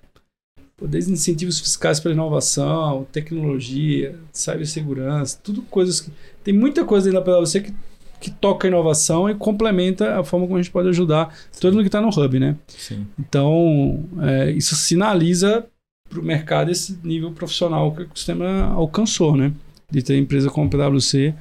[0.83, 6.11] desde incentivos fiscais para inovação, tecnologia, cibersegurança, tudo coisas que
[6.45, 7.75] tem muita coisa dentro da PwC que,
[8.21, 11.83] que toca a inovação e complementa a forma como a gente pode ajudar todo mundo
[11.83, 12.57] que está no hub, né?
[12.69, 13.07] Sim.
[13.19, 15.67] Então, é, isso sinaliza
[16.11, 19.53] para o mercado esse nível profissional que o sistema alcançou, né?
[19.91, 21.35] De ter empresa como a PwC.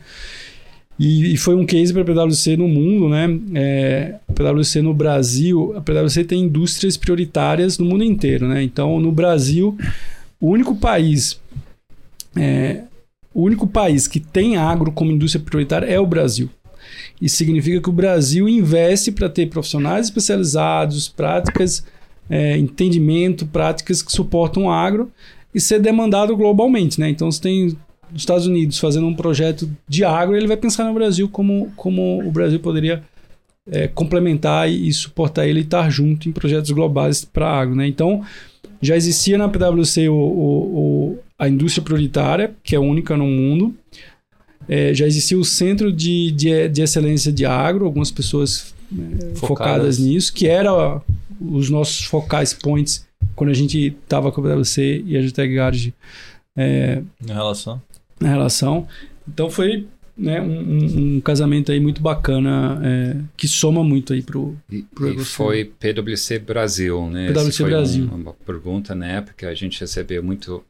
[0.97, 3.27] E, e foi um case para a PwC no mundo, né?
[3.53, 8.63] É, a PwC no Brasil, a PwC tem indústrias prioritárias no mundo inteiro, né?
[8.63, 9.77] Então, no Brasil,
[10.39, 11.39] o único país,
[12.35, 12.83] é,
[13.33, 16.49] o único país que tem agro como indústria prioritária é o Brasil.
[17.21, 21.83] Isso significa que o Brasil investe para ter profissionais especializados, práticas,
[22.29, 25.11] é, entendimento, práticas que suportam o agro
[25.53, 27.09] e ser demandado globalmente, né?
[27.09, 27.77] Então, você tem
[28.13, 32.19] os Estados Unidos fazendo um projeto de agro, ele vai pensar no Brasil como, como
[32.25, 33.03] o Brasil poderia
[33.71, 37.87] é, complementar e, e suportar ele e estar junto em projetos globais para agro, né?
[37.87, 38.23] Então,
[38.81, 40.77] já existia na PwC o, o-
[41.13, 43.73] o- a indústria prioritária, que é única no mundo.
[44.67, 49.39] É, já existia o Centro de, de, de Excelência de Agro, algumas pessoas é, focadas.
[49.39, 49.99] Focadas.
[49.99, 51.01] nisso, que era
[51.41, 55.93] os nossos focais points quando a gente estava com a PwC e a Gtech Garage
[56.55, 57.81] é, Em relação.
[58.19, 58.87] Na relação.
[59.27, 59.87] Então foi
[60.17, 64.55] né, um, um- casamento aí muito bacana, é, que soma muito aí pro...
[64.71, 67.27] E, Pro e foi PwC Brasil, né?
[67.33, 68.09] PwC Brasil.
[68.11, 69.49] um- uma pergunta na época.
[69.49, 70.63] A gente recebeu muito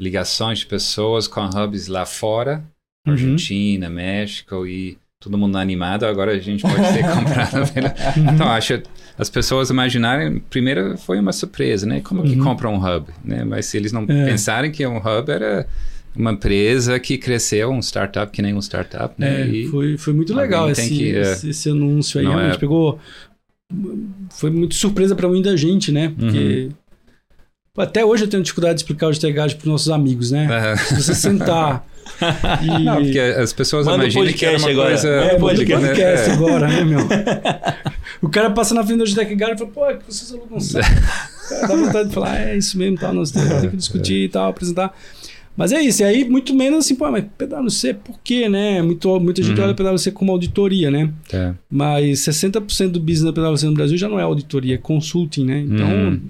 [0.00, 2.62] ligações de pessoas com hubs lá fora,
[3.06, 3.12] Uhum.
[3.12, 6.04] Argentina, México e todo mundo animado.
[6.06, 7.72] Agora a gente pode ser comprado.
[7.72, 7.94] pela-
[8.32, 8.80] Então acho
[9.18, 10.38] as pessoas imaginarem.
[10.50, 12.00] Primeiro foi uma surpresa, né?
[12.00, 12.44] Como que Uhum.
[12.44, 13.44] compra um hub, né?
[13.44, 14.24] Mas se eles não É.
[14.26, 15.66] pensarem que um hub era
[16.16, 19.42] uma empresa que cresceu, um startup que nem um startup, né?
[19.42, 22.24] É, E- foi, foi muito legal esse, que, é, esse, esse anúncio aí.
[22.26, 22.98] não Realmente é- pegou.
[24.30, 26.12] Foi muito surpresa para muita gente, né?
[26.16, 26.68] Porque.
[26.68, 26.74] Uhum.
[27.76, 30.46] Até hoje eu tenho dificuldade de explicar o Stegard para nossos amigos, né?
[30.48, 31.84] Ah, Se você sentar
[32.62, 32.84] e.
[32.84, 34.88] Não, porque as pessoas Manda imaginam que era uma agora.
[34.90, 35.08] coisa.
[35.08, 36.34] É, manda o podcast, né?
[36.34, 37.00] agora, né, meu?
[38.22, 40.60] O cara passa na frente do Guard e fala, pô, é que vocês alugam um
[41.68, 44.48] dá vontade de falar, é isso mesmo, tal, nós temos, temos que discutir e tal,
[44.50, 44.94] apresentar.
[45.56, 48.82] Mas é isso, e aí muito menos assim, pô, mas PwC, por quê, né?
[48.82, 49.64] Muito, muita gente Uhum.
[49.66, 51.12] olha PwC como auditoria, né?
[51.32, 51.52] É.
[51.70, 55.60] Mas 60% do business da PwC no Brasil já não é auditoria, é consulting, né?
[55.60, 56.20] Então, Uhum.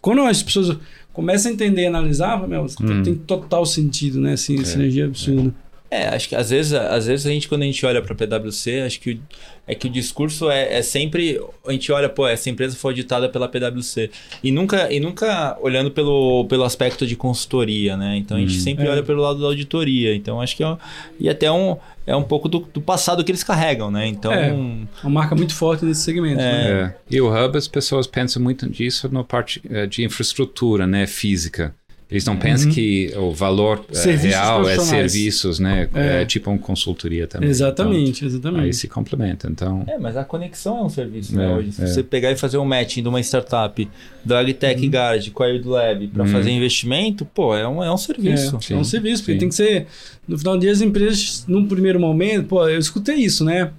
[0.00, 0.76] quando as pessoas
[1.12, 3.02] começam a entender e analisar, meu, Uhum.
[3.02, 4.32] tem total sentido, né?
[4.32, 5.54] Assim, É, sinergia absurda.
[5.94, 8.80] É, acho que às vezes, às vezes a gente, quando a gente olha para PwC,
[8.80, 9.20] acho que o,
[9.66, 11.38] é que o discurso é, é sempre.
[11.66, 14.10] A gente olha, pô, essa empresa foi auditada pela PwC.
[14.42, 18.16] E nunca, e nunca olhando pelo, pelo aspecto de consultoria, né?
[18.16, 18.60] Então a gente Hum.
[18.60, 18.90] sempre É.
[18.90, 20.14] olha pelo lado da auditoria.
[20.14, 20.78] Então acho que é, um-
[21.20, 21.76] e até um,
[22.06, 24.06] é um pouco do, do passado que eles carregam, né?
[24.06, 24.32] Então.
[24.32, 24.50] É.
[24.50, 26.38] Uma marca muito forte nesse segmento.
[26.38, 26.94] né?
[27.10, 27.14] É.
[27.14, 31.74] E o Hub, as pessoas pensam muito nisso na parte eh, de infraestrutura, né, física.
[32.12, 35.88] Eles não pensam que o valor eh, Serviços real é serviços, né?
[35.94, 36.22] É.
[36.22, 37.48] É, tipo uma consultoria também.
[37.48, 38.64] Exatamente, Então, exatamente.
[38.66, 39.48] aí se complementa.
[39.50, 41.50] Então, É, mas a conexão é um serviço, né?
[41.50, 41.86] É, Hoje, se é.
[41.86, 43.88] você pegar e fazer um matching de uma startup
[44.24, 44.90] da Agtech Uhum.
[44.90, 46.28] Garage com a Lab para Uhum.
[46.28, 48.58] fazer investimento, pô, é um, é um serviço.
[48.70, 49.38] É, é um Sim, serviço, porque sim.
[49.38, 49.86] tem que ser.
[50.28, 53.72] No final do dia, as empresas, num primeiro momento, pô, eu escutei isso, né?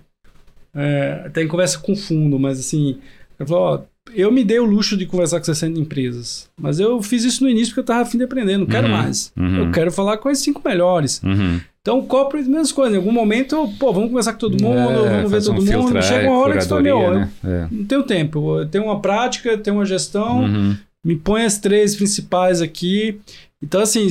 [0.75, 2.97] É, até em conversa com o fundo, mas assim,
[3.37, 3.81] eu falou, ó,
[4.15, 7.49] eu me dei o luxo de conversar com 60 empresas, mas eu fiz isso no
[7.49, 9.31] início porque eu tava afim de aprender, não quero Uhum, mais.
[9.37, 9.57] uhum.
[9.65, 11.21] Eu quero falar com as cinco melhores.
[11.23, 11.59] uhum.
[11.81, 12.93] Então, corporate, mesmas coisas.
[12.93, 15.65] Em algum momento, pô, vamos conversar com todo mundo, É, vamos ver fazer um todo
[15.65, 15.81] mundo.
[15.81, 17.29] filtrar, Chega uma hora que você fala, meu, né?
[17.69, 18.59] não tenho tempo.
[18.59, 19.85] Eu tenho uma prática, tenho uma É.
[19.85, 20.77] gestão, Uhum.
[21.03, 23.19] me põe as três principais aqui.
[23.61, 24.07] Então, assim,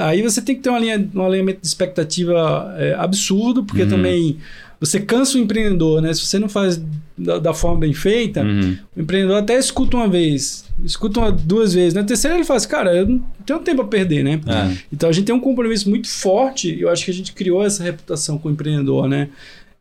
[0.00, 3.88] aí você tem que ter uma linha, um alinhamento de expectativa é, absurdo, porque Uhum.
[3.88, 4.38] também
[4.84, 6.12] você cansa o empreendedor, né?
[6.12, 6.82] Se você não faz
[7.16, 8.76] da, da forma bem feita, Uhum.
[8.96, 11.94] o empreendedor até escuta uma vez, escuta uma, duas vezes.
[11.94, 14.40] Na terceira ele fala assim, cara, eu não tenho tempo a perder, né?
[14.46, 14.76] É.
[14.92, 17.82] Então a gente tem um compromisso muito forte, eu acho que a gente criou essa
[17.82, 19.28] reputação com o empreendedor, né?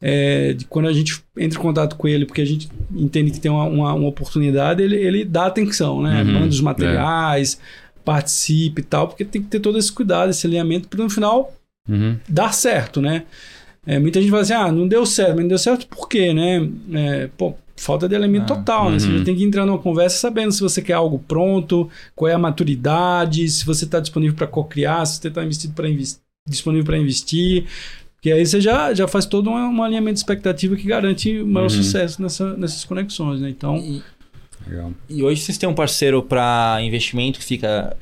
[0.03, 3.39] É, de quando a gente entra em contato com ele, porque a gente entende que
[3.39, 6.23] tem uma, uma, uma oportunidade, ele, ele dá atenção, né?
[6.23, 7.59] Uhum, Manda os materiais,
[8.03, 11.53] participe e tal, porque tem que ter todo esse cuidado, esse alinhamento, para no final
[11.89, 12.15] Uhum.
[12.29, 13.23] dar certo, né?
[13.85, 16.33] É, muita gente fala assim, ah, não deu certo, mas não deu certo por quê,
[16.33, 16.69] né?
[16.93, 18.99] É, pô, falta de elemento Ah, total, né?
[18.99, 19.23] Você uhum.
[19.23, 23.47] tem que entrar numa conversa sabendo se você quer algo pronto, qual é a maturidade,
[23.49, 25.87] se você está disponível para co-criar, se você está investido para
[26.47, 27.65] disponível para investir.
[28.15, 31.47] Porque aí você já, já faz todo um, um alinhamento de expectativa que garante o
[31.47, 31.69] maior Uhum.
[31.71, 33.49] sucesso nessa, nessas conexões, né?
[33.49, 34.03] Então, E,
[34.69, 34.91] Legal.
[35.09, 37.97] e hoje vocês têm um parceiro para investimento que fica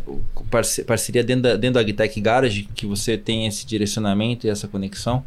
[0.86, 5.24] parceria dentro da, dentro da Agtech Garage, que você tem esse direcionamento e essa conexão?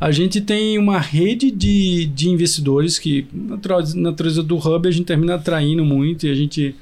[0.00, 4.88] A gente tem uma rede de, de investidores que, na natureza- na natureza do Hub,
[4.88, 6.74] a gente termina atraindo muito e a gente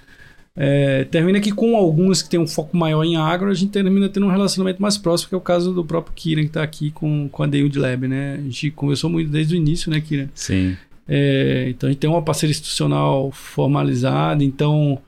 [0.56, 4.08] é, termina que com alguns que tem um foco maior em agro, a gente termina
[4.08, 6.90] tendo um relacionamento mais próximo, que é o caso do próprio Kiran, que está aqui
[6.90, 8.34] com, com a Daywood Lab, né?
[8.38, 10.28] A gente conversou muito desde o início, né, Kiran?
[10.34, 10.76] Sim.
[11.08, 14.98] É, então a gente tem uma parceria institucional formalizada, então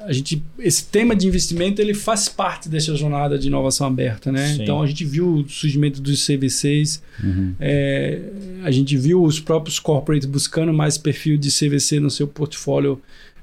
[0.00, 4.54] a gente esse tema de investimento ele faz parte dessa jornada de inovação aberta, né?
[4.54, 4.62] Sim.
[4.62, 7.54] Então a gente viu o surgimento dos CVCs, Uhum.
[7.60, 8.20] é,
[8.64, 13.00] a gente viu os próprios corporates buscando mais perfil de CVC no seu portfólio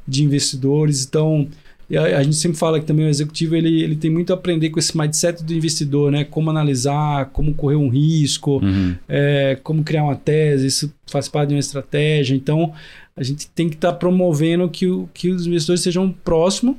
[0.07, 1.47] de investidores, então
[1.89, 4.35] e a, a gente sempre fala que também o executivo ele, ele tem muito a
[4.35, 6.23] aprender com esse mindset do investidor, né?
[6.23, 8.95] Como analisar, como correr um risco, Uhum.
[9.07, 12.35] é, como criar uma tese, isso faz parte de uma estratégia.
[12.35, 12.73] Então,
[13.15, 16.75] a gente tem que estar promovendo que, o- que os investidores sejam próximos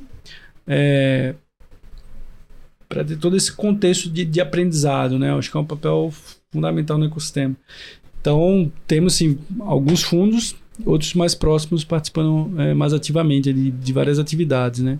[2.89, 5.31] para ter todo esse contexto de, de aprendizado, né?
[5.31, 6.11] Eu Acho que é um papel
[6.51, 7.55] fundamental no ecossistema.
[8.21, 10.55] Então, temos sim alguns fundos,
[10.85, 14.99] outros mais próximos participando é, mais ativamente de, de várias atividades, né?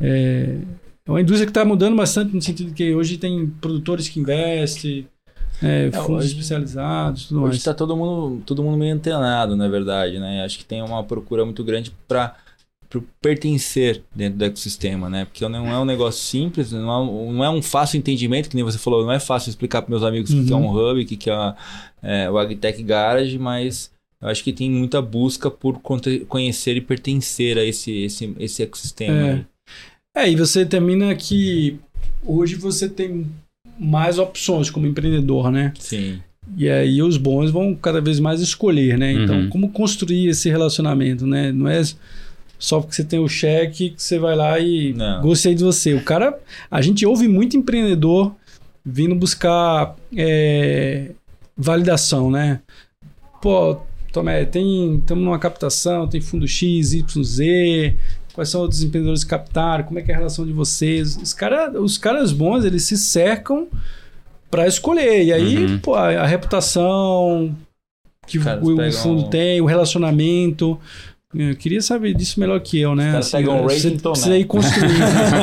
[0.00, 0.58] É,
[1.06, 5.08] é uma indústria que está mudando bastante no sentido que hoje tem produtores que investem,
[5.62, 7.56] é, fundos hoje- especializados, tudo Hoje mais.
[7.56, 10.44] está todo mundo, todo mundo meio antenado, na verdade, né?
[10.44, 12.36] Acho que tem uma procura muito grande para
[13.20, 15.24] pertencer dentro do ecossistema, né?
[15.24, 18.56] Porque não é um negócio simples, não é, um- não é um fácil entendimento, que
[18.56, 20.66] nem você falou, não é fácil explicar para meus amigos o que que é Uhum.
[20.66, 21.54] um hub, o que que é,
[22.02, 23.90] é, o Agtech Garage, mas
[24.20, 25.80] eu acho que tem muita busca por
[26.28, 29.16] conhecer e pertencer a esse, esse, esse ecossistema.
[29.16, 29.32] É.
[29.32, 29.46] aí.
[30.16, 31.78] É, e você termina que
[32.24, 33.26] hoje você tem
[33.78, 35.72] mais opções como empreendedor, né?
[35.78, 36.20] Sim.
[36.56, 39.12] E aí os bons vão cada vez mais escolher, né?
[39.12, 39.48] Então, Uhum.
[39.50, 41.52] como construir esse relacionamento, né?
[41.52, 41.80] Não é
[42.58, 45.20] só porque você tem o cheque que você vai lá e Não.
[45.22, 45.94] gostei de você.
[45.94, 46.36] O cara,
[46.68, 48.34] a gente ouve muito empreendedor
[48.84, 51.10] vindo buscar é,
[51.56, 52.60] validação, né?
[53.40, 53.78] Pô,
[54.12, 57.94] Tomé, tem estamos numa captação, tem fundo X, Y, Z.
[58.34, 59.84] Quais são outros empreendedores que captaram?
[59.84, 61.16] Como é que é a relação de vocês?
[61.16, 63.66] Os, cara, os caras bons, eles se cercam
[64.50, 65.24] para escolher.
[65.24, 65.78] E aí, Uhum.
[65.80, 67.54] pô, a, a reputação
[68.26, 70.78] que o, o pegam- fundo tem, o relacionamento.
[71.34, 73.06] Eu queria saber disso melhor que eu, né?
[73.06, 74.98] Os caras pegam um rating precisa ir construir.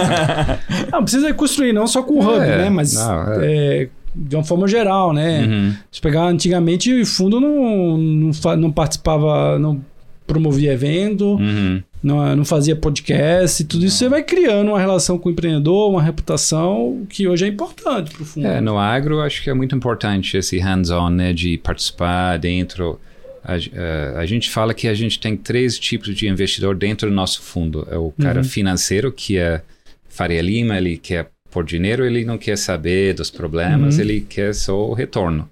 [0.92, 2.70] não, precisa ir construir, não só com o hub, É, né?
[2.70, 5.46] Mas não, é, de uma forma geral, né?
[5.46, 5.74] Uhum.
[5.92, 9.84] Se pegar antigamente, o fundo não, não, não participava, não
[10.28, 11.84] promovia evento, Uhum.
[12.02, 16.02] não, não fazia podcast, tudo isso você vai criando uma relação com o empreendedor, uma
[16.02, 18.48] reputação que hoje é importante para o fundo.
[18.48, 23.00] É, no agro acho que é muito importante esse hands-on, né, de participar dentro.
[23.44, 27.16] A, eh, a gente fala que a gente tem três tipos de investidor dentro do
[27.16, 27.88] nosso fundo.
[27.92, 28.44] É o cara Uhum.
[28.44, 29.62] financeiro, que é
[30.10, 34.02] Faria Lima, ele quer por dinheiro, ele não quer saber dos problemas, Uhum.
[34.02, 35.50] ele quer só o retorno.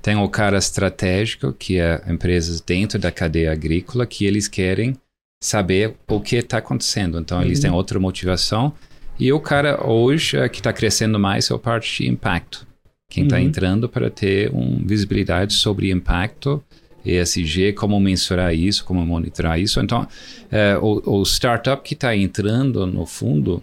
[0.00, 4.96] Tem o cara estratégico, que é empresas dentro da cadeia agrícola, que eles querem
[5.42, 7.18] saber o que está acontecendo.
[7.18, 7.62] Então, eles Uhum.
[7.62, 8.72] têm outra motivação.
[9.18, 12.64] E o cara hoje eh, que está crescendo mais é a parte de impacto.
[13.10, 13.42] Quem está Uhum.
[13.42, 16.62] entrando para ter uma visibilidade sobre impacto,
[17.04, 19.80] ESG, como mensurar isso, como monitorar isso.
[19.80, 20.06] Então,
[20.50, 23.62] eh, o, o startup que está entrando no fundo,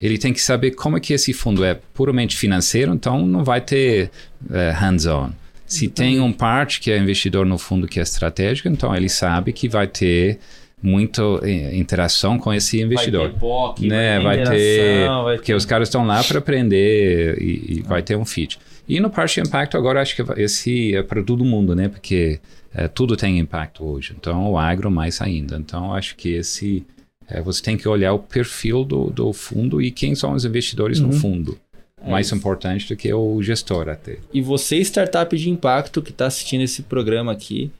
[0.00, 3.60] ele tem que saber como é que esse fundo é puramente financeiro, então não vai
[3.60, 4.10] ter
[4.52, 5.30] eh, hands-on.
[5.66, 9.52] Se tem um parte que é investidor no fundo que é estratégico, então ele sabe
[9.52, 10.38] que vai ter
[10.82, 13.22] muita eh, interação com esse investidor.
[13.22, 17.40] Vai ter POC, né, vai ter, vai porque ter- os caras estão lá para aprender
[17.40, 18.58] e, e vai ter um fit.
[18.86, 21.88] E no parte de impacto agora acho que esse é para todo mundo, né?
[21.88, 22.38] Porque
[22.74, 24.14] eh, tudo tem impacto hoje.
[24.18, 25.56] Então o agro mais ainda.
[25.56, 26.84] Então acho que esse
[27.28, 31.00] eh, você tem que olhar o perfil do, do fundo e quem são os investidores
[31.00, 31.12] no Uhum.
[31.20, 31.58] fundo.
[32.02, 32.34] É mais isso.
[32.36, 34.18] importante do que o gestor até.
[34.32, 37.70] E você, startup de impacto que está assistindo esse programa aqui,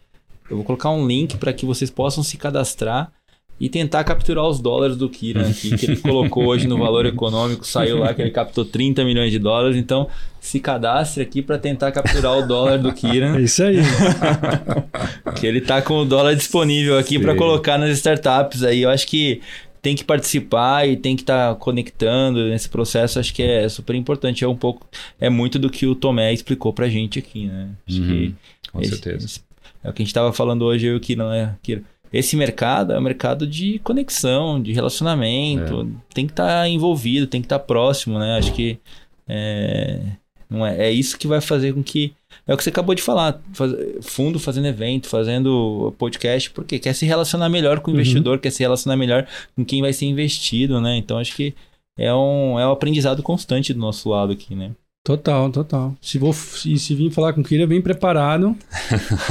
[0.51, 3.12] eu vou colocar um link para que vocês possam se cadastrar
[3.61, 7.67] e tentar capturar os dólares do Kiran aqui, que ele colocou hoje no valor econômico,
[7.67, 10.09] saiu lá que ele captou 30 milhões de dólares, então
[10.41, 13.77] se cadastre aqui para tentar capturar o dólar do Kiran, É isso aí.
[15.39, 18.83] que ele tá com o dólar disponível aqui para colocar nas startups aí.
[18.83, 19.41] Eu acho que
[19.81, 24.43] tem que participar e tem que estar conectando nesse processo, acho que é super importante,
[24.45, 24.87] é um pouco
[25.21, 27.69] é muito do que o Tomé explicou pra gente aqui, né?
[27.87, 28.09] Acho Uhum.
[28.09, 28.35] que
[28.73, 29.27] Com esse- certeza.
[29.27, 29.41] esse-
[29.83, 31.55] é o que a gente estava falando hoje, eu que não é.
[31.63, 31.83] Que
[32.19, 35.91] esse mercado é um mercado de conexão, de relacionamento.
[36.15, 38.37] Tem que estar envolvido, tem que estar próximo, né?
[38.39, 38.79] Acho que
[39.29, 40.01] é,
[40.49, 42.12] não é, é isso que vai fazer com que.
[42.47, 43.41] É o que você acabou de falar.
[43.53, 48.01] faz- fundo fazendo evento, fazendo podcast, porque quer se relacionar melhor com o Uhum.
[48.01, 50.97] investidor, quer se relacionar melhor com quem vai ser investido, né?
[50.97, 51.55] Então acho que
[51.99, 54.73] é um, é um aprendizado constante do nosso lado aqui, né?
[55.05, 55.95] Total, total.
[56.01, 58.57] Se, vou, se, se vir falar com o Kira, vem preparado.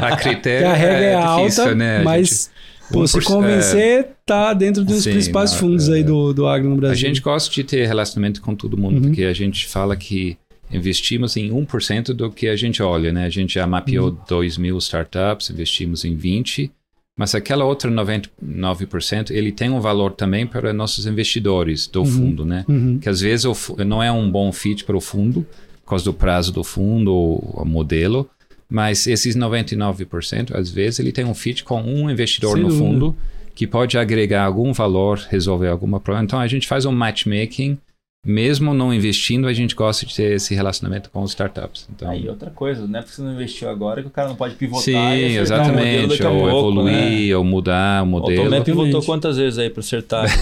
[0.00, 1.98] A critério a regra é, difícil, alta, né?
[1.98, 2.50] A mas
[2.88, 5.94] gente- pô, se 1%, convencer, tá dentro dos Sim, principais não, fundos é.
[5.94, 6.94] aí do, do agro no Brasil.
[7.06, 9.02] A gente gosta de ter relacionamento com todo mundo, Uhum.
[9.02, 10.36] porque a gente fala que
[10.72, 13.26] investimos em 1% do que a gente olha, né?
[13.26, 14.16] A gente já mapeou Uhum.
[14.28, 16.70] 2 mil startups, investimos em 20,
[17.16, 22.06] mas aquela outra 99%, ele tem um valor também para nossos investidores do Uhum.
[22.06, 22.64] fundo, né?
[22.68, 22.98] Uhum.
[22.98, 23.46] Que às vezes
[23.86, 25.46] não é um bom fit para o fundo,
[25.84, 28.28] por causa do prazo do fundo ou o modelo,
[28.68, 32.84] mas esses 99%, às vezes ele tem um fit com um investidor Sem no dúvida.
[32.86, 33.16] fundo
[33.54, 36.24] que pode agregar algum valor, resolver alguma problema.
[36.24, 37.76] Então a gente faz um matchmaking,
[38.24, 41.88] mesmo não investindo, a gente gosta de ter esse relacionamento com os startups.
[41.92, 44.36] Então, Aí outra coisa, não é porque você não investiu agora que o cara não
[44.36, 46.22] pode pivotar sim, e o exatamente.
[46.22, 47.36] a Ou pouco, evoluir, né?
[47.36, 48.44] ou mudar o O modelo.
[48.44, 50.26] Tomé pivotou quantas vezes aí pra acertar?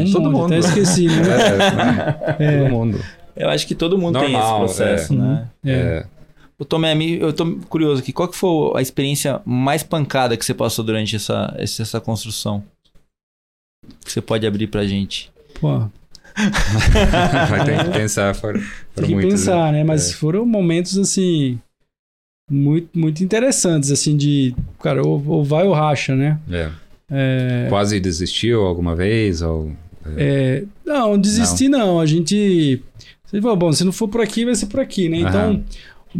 [0.00, 0.46] Um Todo mundo.
[0.46, 1.16] Até esqueci, né?
[2.38, 3.00] É, todo mundo.
[3.36, 5.16] Eu acho que todo mundo tem esse Normal, processo, é.
[5.16, 5.48] né?
[5.64, 5.72] É.
[5.72, 6.06] É.
[6.58, 10.52] O Tomé, eu tô curioso aqui, qual que foi a experiência mais pancada que você
[10.54, 12.64] passou durante essa, essa, essa construção?
[14.04, 15.30] Que você pode abrir pra gente.
[15.60, 15.88] Pô,
[17.50, 18.62] Vai ter que pensar for, tem
[18.94, 19.84] for que muitos, pensar, né?
[19.84, 20.14] Mas É.
[20.14, 21.58] foram momentos, assim,
[22.50, 26.38] muito, muito interessantes, assim, de, cara, ou, ou vai ou racha, né?
[26.50, 26.70] É.
[27.10, 29.40] É, Quase desistiu alguma vez?
[29.42, 29.72] Ou...
[30.16, 31.98] é, não, desistir não.
[32.00, 32.82] A gente...
[33.24, 35.18] Você falou, bom, se não for por aqui, vai ser por aqui, né?
[35.18, 35.64] Então, Aham.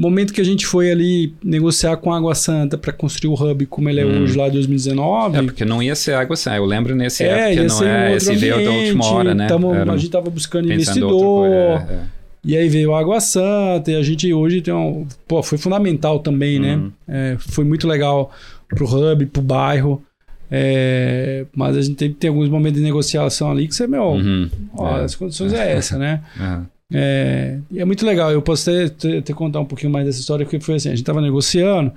[0.01, 3.67] Momento que a gente foi ali negociar com a Água Santa para construir o hub
[3.67, 4.23] como ele é Hum.
[4.23, 5.37] hoje lá em 2019...
[5.39, 6.59] É, porque não ia ser água sai.
[6.59, 8.15] Eu lembro nesse época, ia não um é.
[8.17, 9.47] Esse veio da última hora, né?
[9.49, 11.11] tamo- a gente tava buscando investidor,
[11.49, 11.55] coisa.
[11.93, 11.99] é,
[12.45, 15.07] e aí veio a Água Santa, e a gente hoje tem um...
[15.27, 16.59] Pô, foi fundamental também, é.
[16.61, 16.77] né?
[16.77, 16.93] Uhum.
[17.09, 18.31] É, foi muito legal
[18.69, 20.03] pro hub, pro bairro,
[20.51, 24.49] é, mas a gente que ter alguns momentos de negociação ali que você, meu, Uhum.
[24.77, 25.05] ó, É.
[25.05, 26.21] as condições é essa, né?
[26.93, 30.59] É, e é muito legal, eu posso até, contar um pouquinho mais dessa história, porque
[30.61, 31.93] foi assim, a gente tava negociando,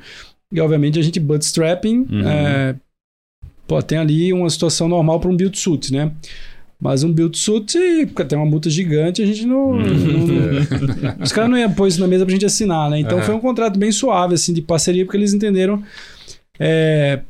[0.52, 2.28] e obviamente a gente bootstrapping, Uhum.
[2.28, 2.76] é,
[3.68, 6.12] pô, tem ali uma situação normal para um build suit, né?
[6.80, 7.78] Mas um build suit,
[8.28, 9.72] tem uma multa gigante, a gente não.
[9.74, 10.28] Uhum.
[10.28, 13.00] não- os caras não iam pôr isso na mesa pra gente assinar, né?
[13.00, 13.26] Então Aham.
[13.28, 15.82] foi um contrato bem suave, assim, de parceria, porque eles entenderam.
[16.60, 17.22] é,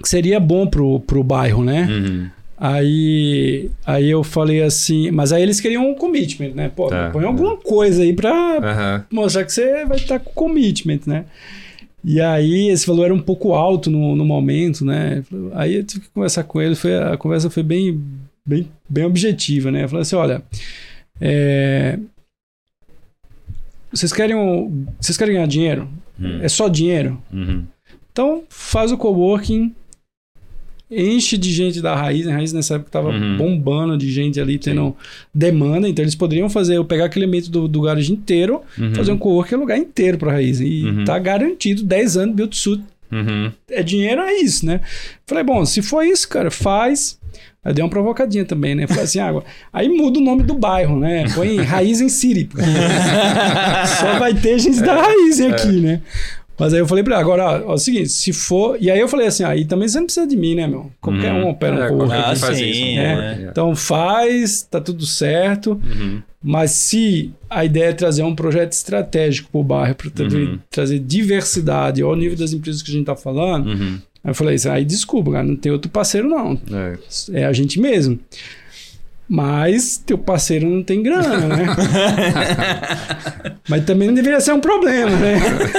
[0.00, 1.86] que seria bom pro, pro bairro, né?
[1.90, 2.30] Uhum.
[2.64, 6.68] Aí, aí eu falei assim, mas aí eles queriam um commitment, né?
[6.68, 9.04] Pô, Tá, põe alguma coisa aí pra Aham.
[9.10, 11.24] mostrar que você vai estar com commitment, né?
[12.04, 15.24] E aí esse valor era um pouco alto no, no momento, né?
[15.54, 18.00] Aí eu tive que conversar com ele, foi, a conversa foi bem,
[18.46, 19.82] bem, bem objetiva, né?
[19.82, 20.40] Eu falei assim, olha,
[21.20, 21.98] é,
[23.92, 25.88] vocês querem, um- vocês querem ganhar dinheiro?
[26.18, 26.38] Uhum.
[26.42, 27.20] É só dinheiro?
[27.32, 27.64] Uhum.
[28.12, 29.74] Então faz o coworking,
[30.94, 32.26] enche de gente da raiz.
[32.28, 33.36] A raiz nessa época tava Uhum.
[33.36, 34.94] bombando de gente ali tendo
[35.34, 38.94] demanda, então eles poderiam fazer, eu pegar aquele elemento do, do garage inteiro, Uhum.
[38.94, 40.60] fazer um coworking lugar inteiro pra raiz.
[40.60, 41.04] E Uhum.
[41.04, 42.82] tá garantido 10 anos build suit.
[43.10, 43.52] Uhum.
[43.70, 44.80] É dinheiro, é isso, né?
[45.26, 47.18] Falei, bom, se for isso, cara, faz.
[47.64, 48.86] Aí dei uma provocadinha também, né?
[48.88, 49.44] Falei assim, água.
[49.72, 51.24] Aí muda o nome do bairro, né?
[51.34, 52.48] Põe Raiz em City.
[54.00, 56.00] Só vai ter gente da raiz aqui, né?
[56.58, 58.76] Mas aí eu falei pra ele, agora, ó, é o seguinte, se for.
[58.80, 60.90] E aí eu falei assim, aí também você não precisa de mim, né, meu?
[61.00, 61.46] Qualquer Uhum.
[61.46, 63.16] um opera um É, um Ah, faz sim, isso, é.
[63.16, 63.48] né?
[63.50, 65.72] Então faz, tá tudo certo.
[65.72, 66.22] Uhum.
[66.44, 70.58] Mas se a ideia é trazer um projeto estratégico para o bairro, para Uhum.
[70.70, 73.98] trazer diversidade ao nível das empresas que a gente está falando, Uhum.
[74.22, 77.40] aí eu falei assim, aí desculpa, cara, não tem outro parceiro não, É.
[77.40, 78.18] é a gente mesmo.
[79.28, 81.64] Mas teu parceiro não tem grana, né?
[83.68, 85.36] Mas também não deveria ser um problema, né?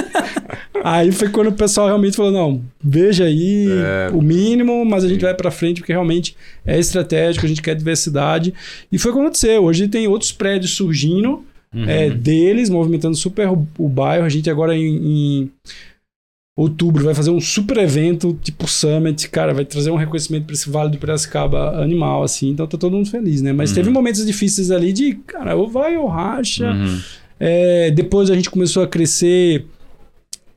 [0.82, 4.10] aí foi quando o pessoal realmente falou, não, veja aí É.
[4.12, 7.74] o mínimo, mas a gente vai para frente porque realmente é estratégico, a gente quer
[7.76, 8.52] diversidade.
[8.90, 9.62] E foi o que aconteceu.
[9.64, 11.44] Hoje tem outros prédios surgindo,
[11.74, 11.88] Uhum.
[11.88, 14.24] é, deles, movimentando super o, o bairro.
[14.24, 14.84] A gente agora em,
[15.42, 15.50] em
[16.56, 20.70] outubro vai fazer um super evento, tipo Summit, cara, vai trazer um reconhecimento para esse
[20.70, 22.50] Vale do Piracicaba animal, assim.
[22.50, 23.52] Então tá todo mundo feliz, né?
[23.52, 23.74] Mas Uhum.
[23.74, 26.70] teve momentos difíceis ali de, cara, ou vai ou racha.
[26.70, 27.00] Uhum.
[27.40, 29.66] É, depois a gente começou a crescer,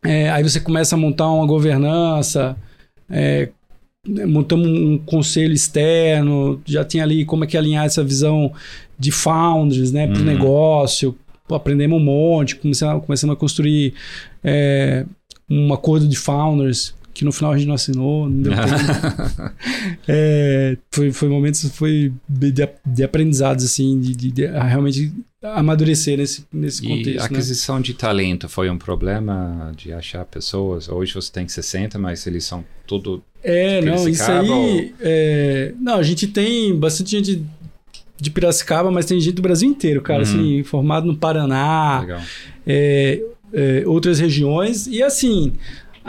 [0.03, 2.55] é, aí você começa a montar uma governança,
[3.09, 3.49] é,
[4.27, 8.51] montamos um conselho externo, já tinha ali como é que alinhar essa visão
[8.97, 10.25] de founders né, para o Uhum.
[10.25, 11.15] negócio,
[11.49, 13.93] aprendemos um monte, começamos, começamos a construir
[14.43, 15.05] é,
[15.49, 19.51] um acordo de founders, que no final a gente não assinou, não deu tempo.
[20.07, 25.11] É, foi, foi momentos foi de, de- de aprendizados, assim, de, de- de realmente
[25.55, 27.17] amadurecer nesse, nesse E contexto.
[27.17, 27.25] a né?
[27.25, 30.89] aquisição de talento foi um problema de achar pessoas?
[30.89, 33.23] Hoje você tem 60, mas eles são tudo.
[33.43, 34.93] É, não, isso aí.
[34.99, 37.43] é, não, a gente tem bastante gente
[38.19, 40.29] de Piracicaba, mas tem gente do Brasil inteiro, cara, Uhum.
[40.29, 42.03] assim, formado no Paraná,
[42.65, 43.21] é,
[43.53, 44.87] é, outras regiões.
[44.87, 45.53] E assim,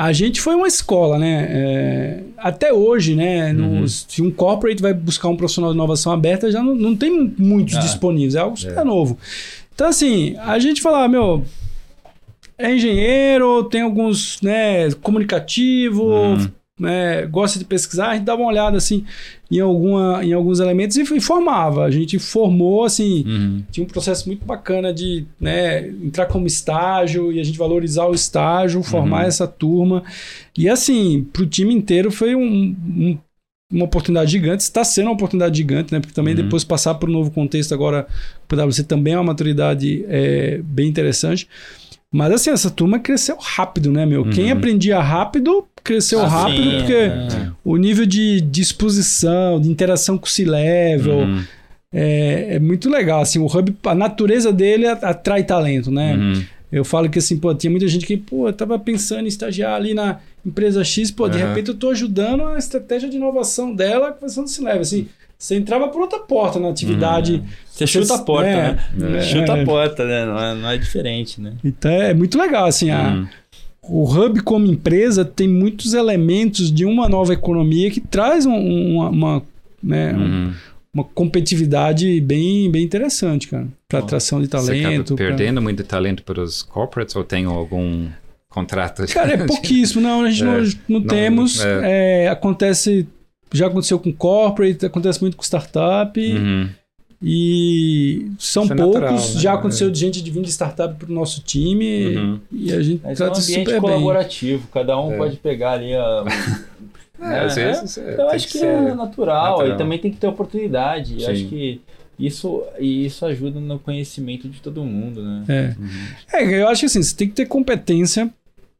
[0.00, 1.46] a gente foi uma escola, né?
[1.50, 3.52] É, até hoje, né?
[3.52, 3.86] Uhum.
[3.88, 7.74] se um corporate vai buscar um profissional de inovação aberta, já não, não tem muitos
[7.74, 7.80] Ah.
[7.80, 8.84] disponíveis, é algo super É.
[8.84, 9.18] novo.
[9.74, 11.44] Então, assim, a gente fala, meu.
[12.56, 16.48] É engenheiro, tem alguns, né, comunicativo, Uhum.
[16.78, 19.04] né, gosta de pesquisar, a gente dava uma olhada assim
[19.50, 21.84] em, alguma, em alguns elementos e, e formava.
[21.84, 23.62] A gente formou assim, Uhum.
[23.70, 28.14] tinha um processo muito bacana de né, entrar como estágio e a gente valorizar o
[28.14, 29.28] estágio, formar Uhum.
[29.28, 30.02] essa turma.
[30.56, 33.18] E assim, para o time inteiro foi um- um-
[33.72, 36.00] uma oportunidade gigante, está sendo uma oportunidade gigante, né?
[36.00, 36.42] Porque também Uhum.
[36.42, 38.04] depois passar para o novo contexto agora,
[38.46, 41.46] para o PwC também é uma maturidade é, bem interessante.
[42.10, 44.24] Mas assim, essa turma cresceu rápido, né, meu?
[44.30, 44.52] Quem Uhum.
[44.58, 47.28] aprendia rápido, cresceu Ah, rápido, porque é.
[47.64, 51.42] o nível de disposição, de interação com o C-Level, Uhum.
[51.92, 53.20] é, é muito legal.
[53.22, 56.14] Assim, o Hub, a natureza dele atrai talento, né?
[56.16, 56.42] Uhum.
[56.70, 59.74] Eu falo que assim, pô, tinha muita gente que, pô, eu tava pensando em estagiar
[59.74, 61.48] ali na empresa X, pô, de Aham.
[61.48, 64.80] repente eu tô ajudando a estratégia de inovação dela conversando se leva.
[64.80, 65.08] Assim,
[65.38, 67.42] você entrava por outra porta na atividade.
[67.70, 69.18] Você chuta a porta, É, né?
[69.18, 69.62] é, chuta é.
[69.62, 70.26] a porta, né?
[70.26, 71.52] Não é, não é diferente, né?
[71.64, 73.26] Então é muito legal, assim, a- Uhum.
[73.88, 78.96] O Hub como empresa tem muitos elementos de uma nova economia que traz um- um-
[78.96, 79.42] uma, uma,
[79.82, 80.52] né, um- Uhum.
[80.94, 84.50] uma competitividade bem, bem interessante, cara, para atração de Você
[84.82, 85.14] talento.
[85.14, 88.06] pra- perdendo muito talento para os corporates ou tem algum
[88.48, 89.06] contrato?
[89.12, 90.00] Cara, é pouquíssimo.
[90.02, 91.60] Não, a gente É, não, não não, temos.
[91.64, 92.24] é.
[92.24, 93.06] É, acontece.
[93.52, 96.20] Já aconteceu com corporate, acontece muito com startup.
[96.20, 96.68] Uhum.
[97.22, 98.86] E são é poucos.
[99.00, 99.40] natural, né?
[99.40, 102.16] Já aconteceu de gente de vir de startup pro nosso time.
[102.16, 102.40] Uhum.
[102.52, 103.80] E a gente Mas é um trata ambiente super bem.
[103.80, 105.16] colaborativo, cada um É.
[105.16, 106.24] pode pegar ali a.
[107.20, 109.74] É, às vezes, é, eu acho que, que é natural, natural.
[109.74, 111.26] e também tem que ter oportunidade.
[111.26, 111.80] Acho que
[112.16, 115.42] isso, e isso ajuda no conhecimento de todo mundo, né?
[115.48, 115.74] É.
[115.80, 115.88] Uhum.
[116.32, 118.30] É, eu acho que assim, você tem que ter competência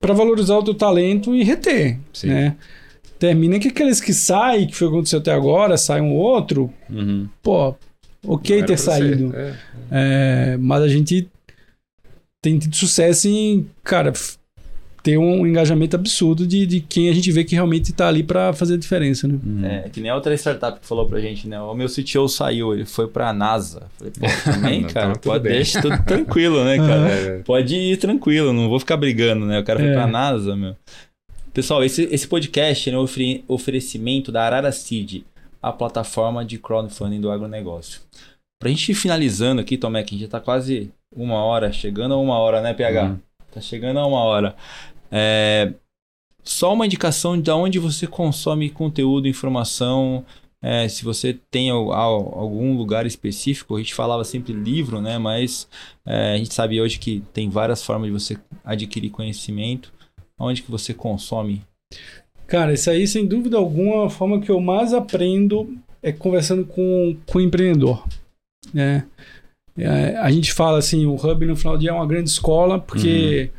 [0.00, 1.98] para valorizar o teu talento e reter.
[2.12, 2.28] Sim.
[2.28, 2.54] Né?
[3.18, 6.72] Termina que aqueles que saem, que foi o que aconteceu até agora, sai um outro,
[6.88, 7.26] Uhum.
[7.42, 7.74] pô,
[8.26, 9.32] ok ter saído.
[9.36, 9.54] É.
[9.90, 11.28] É, mas a gente
[12.42, 14.12] tem tido sucesso em, cara,
[15.02, 18.52] ter um engajamento absurdo de, de quem a gente vê que realmente está ali para
[18.52, 19.38] fazer a diferença, né?
[19.44, 19.64] Uhum.
[19.64, 21.60] É, que nem a outra startup que falou pra gente, né?
[21.60, 23.86] O meu CTO saiu, ele foi pra NASA.
[23.96, 25.52] Falei, pô, também, Não, cara, tudo pode bem.
[25.54, 27.08] deixar tudo tranquilo, né, cara?
[27.10, 29.58] É, Pode ir tranquilo, não vou ficar brigando, né?
[29.60, 29.94] O cara foi É.
[29.94, 30.76] pra NASA, meu.
[31.54, 35.22] Pessoal, esse, esse podcast é um ofere- oferecimento da Arara Seed,
[35.62, 38.00] a plataforma de crowdfunding do agronegócio.
[38.60, 42.14] Pra gente ir finalizando aqui, Tomé, que a gente já tá quase uma hora, chegando
[42.14, 43.04] a uma hora, né, PH?
[43.04, 43.18] Uhum.
[43.52, 44.56] Tá chegando a uma hora.
[45.10, 45.72] É,
[46.42, 50.24] Só uma indicação de onde você consome conteúdo, informação.
[50.60, 55.16] é, se você tem al- al- algum lugar específico, a gente falava sempre livro, né?
[55.18, 55.68] Mas
[56.04, 59.92] é, a gente sabe hoje que tem várias formas de você adquirir conhecimento.
[60.38, 61.62] Onde que você consome?
[62.48, 67.16] Cara, isso aí, sem dúvida alguma, a forma que eu mais aprendo é conversando com,
[67.26, 68.04] com o empreendedor.
[68.74, 69.04] né?
[69.76, 72.80] É, a gente fala assim, o Hub no final do dia é uma grande escola,
[72.80, 73.50] porque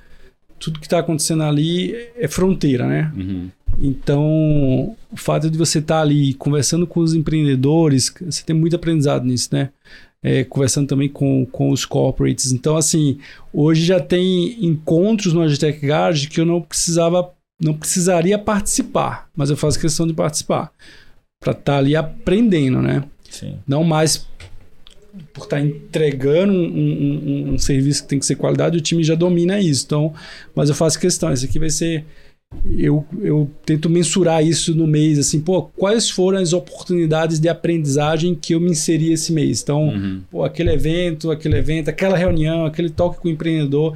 [0.59, 3.13] tudo que está acontecendo ali é fronteira, né?
[3.15, 3.49] Uhum.
[3.81, 9.23] Então, o fato de você estar ali conversando com os empreendedores, você tem muito aprendizado
[9.25, 9.69] nisso, né?
[10.21, 12.51] É, conversando também com, com os corporates.
[12.51, 13.19] Então, assim,
[13.53, 17.31] hoje já tem encontros no Agitech Garage que eu não precisava,
[17.62, 20.72] não precisaria participar, mas eu faço questão de participar
[21.41, 23.03] para estar ali aprendendo, né?
[23.30, 23.55] Sim.
[23.68, 24.28] Não mais
[25.34, 29.03] por estar entregando um, um- um- um serviço que tem que ser qualidade, o time
[29.03, 29.84] já domina isso.
[29.86, 30.14] Então,
[30.55, 32.05] mas eu faço questão, isso aqui vai ser.
[32.76, 38.34] Eu, eu tento mensurar isso no mês, assim, pô, quais foram as oportunidades de aprendizagem
[38.34, 39.62] que eu me inseri esse mês?
[39.62, 40.22] Então, Uhum.
[40.32, 43.95] pô, aquele evento, aquele evento, aquela reunião, aquele toque com o empreendedor.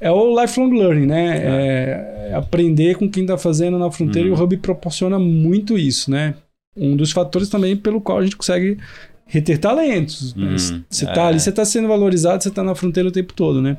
[0.00, 1.36] É o lifelong learning, né?
[1.38, 4.34] É, é aprender com quem está fazendo na fronteira Uhum.
[4.34, 6.34] e o Hub proporciona muito isso, né?
[6.76, 8.78] Um dos fatores também pelo qual a gente consegue
[9.26, 10.34] reter talentos.
[10.34, 10.82] Uhum.
[10.88, 11.12] Você É.
[11.12, 13.76] tá ali, você tá sendo valorizado, você tá na fronteira o tempo todo, né?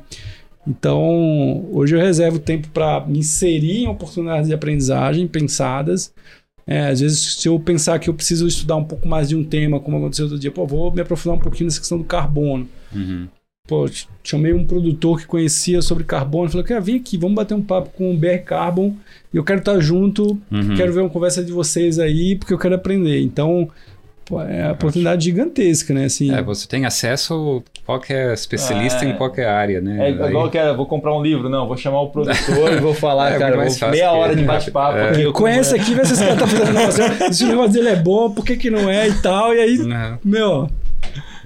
[0.66, 6.12] Então, hoje eu reservo tempo para me inserir em oportunidades de aprendizagem pensadas.
[6.64, 9.42] É, às vezes, se eu pensar que eu preciso estudar um pouco mais de um
[9.42, 12.68] tema, como aconteceu outro dia, pô, vou me aprofundar um pouquinho nessa questão do carbono.
[12.94, 13.26] Uhum.
[13.68, 17.54] Pô, ch- chamei um produtor que conhecia sobre carbono, falou: "Cara, vem aqui, vamos bater
[17.54, 18.96] um papo com o BR Carbon.
[19.32, 20.74] E eu quero estar junto, Uhum.
[20.76, 23.20] quero ver uma conversa de vocês aí, porque eu quero aprender".
[23.22, 23.68] Então,
[24.24, 26.06] pô, é uma oportunidade gigantesca, né?
[26.06, 29.10] Assim, É, você tem acesso a qualquer especialista É.
[29.10, 29.96] em qualquer área, né?
[29.96, 32.32] É Aí- igual que era, vou comprar um livro, não, vou chamar o produtor
[32.74, 35.32] e vou falar, É, cara, muito mais vou- fácil meia que- hora de bate-papo É.
[35.32, 37.32] Conhece aqui, vê se esse cara tá fazendo negócio.
[37.32, 39.54] Se o negócio dele é bom, por que, que não é e tal.
[39.54, 40.68] E aí, Não, meu.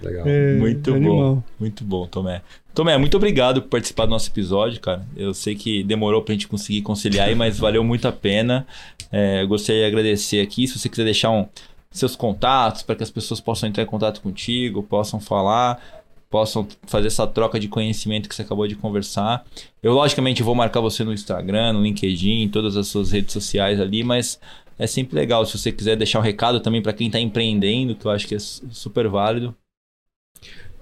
[0.07, 0.25] Legal.
[0.27, 0.97] é Muito bom.
[0.97, 1.45] animal.
[1.59, 2.43] Muito bom, Tomé.
[2.75, 5.07] Tomé, muito obrigado por participar do nosso episódio, cara.
[5.17, 8.67] Eu sei que demorou pra gente conseguir conciliar aí, mas valeu muito a pena.
[9.11, 10.67] É, eu gostaria de agradecer aqui.
[10.69, 11.47] Se você quiser deixar um,
[11.91, 15.81] seus contatos para que as pessoas possam entrar em contato contigo, possam falar,
[16.29, 19.43] possam fazer essa troca de conhecimento que você acabou de conversar.
[19.83, 23.81] Eu, logicamente, vou marcar você no Instagram, no LinkedIn, em todas as suas redes sociais
[23.81, 24.39] ali, mas
[24.79, 25.47] é sempre legal.
[25.47, 28.35] Se você quiser deixar um recado também para quem está empreendendo, que eu acho que
[28.35, 29.55] é su- super válido.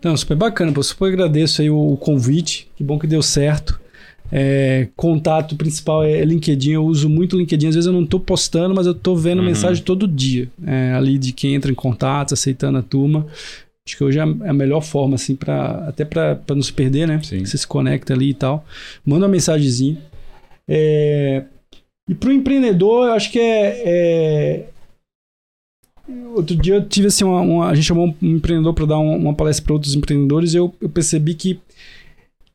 [0.05, 0.83] Não, super bacana, pô.
[0.83, 2.69] Super agradeço aí o convite.
[2.77, 3.81] Que bom que deu certo.
[4.33, 6.73] É, contato principal é LinkedIn.
[6.73, 7.69] Eu uso muito LinkedIn.
[7.69, 9.47] Às vezes eu não tô postando, mas eu tô vendo Uhum.
[9.47, 10.49] mensagem todo dia.
[10.67, 13.27] é, ali de quem entra em contato, aceitando a turma.
[13.87, 16.73] Acho que hoje é a é a melhor forma, assim, pra, até para não se
[16.73, 17.21] perder, né?
[17.23, 17.45] Sim.
[17.45, 18.65] Você se conecta ali e tal.
[19.05, 19.99] Manda uma mensagenzinha.
[20.67, 21.45] É,
[22.09, 24.65] e para o empreendedor, eu acho que é, é-
[26.35, 29.17] Outro dia eu tive assim, uma, uma- a gente chamou um empreendedor para dar uma,
[29.17, 31.59] uma palestra para outros empreendedores e eu, eu percebi que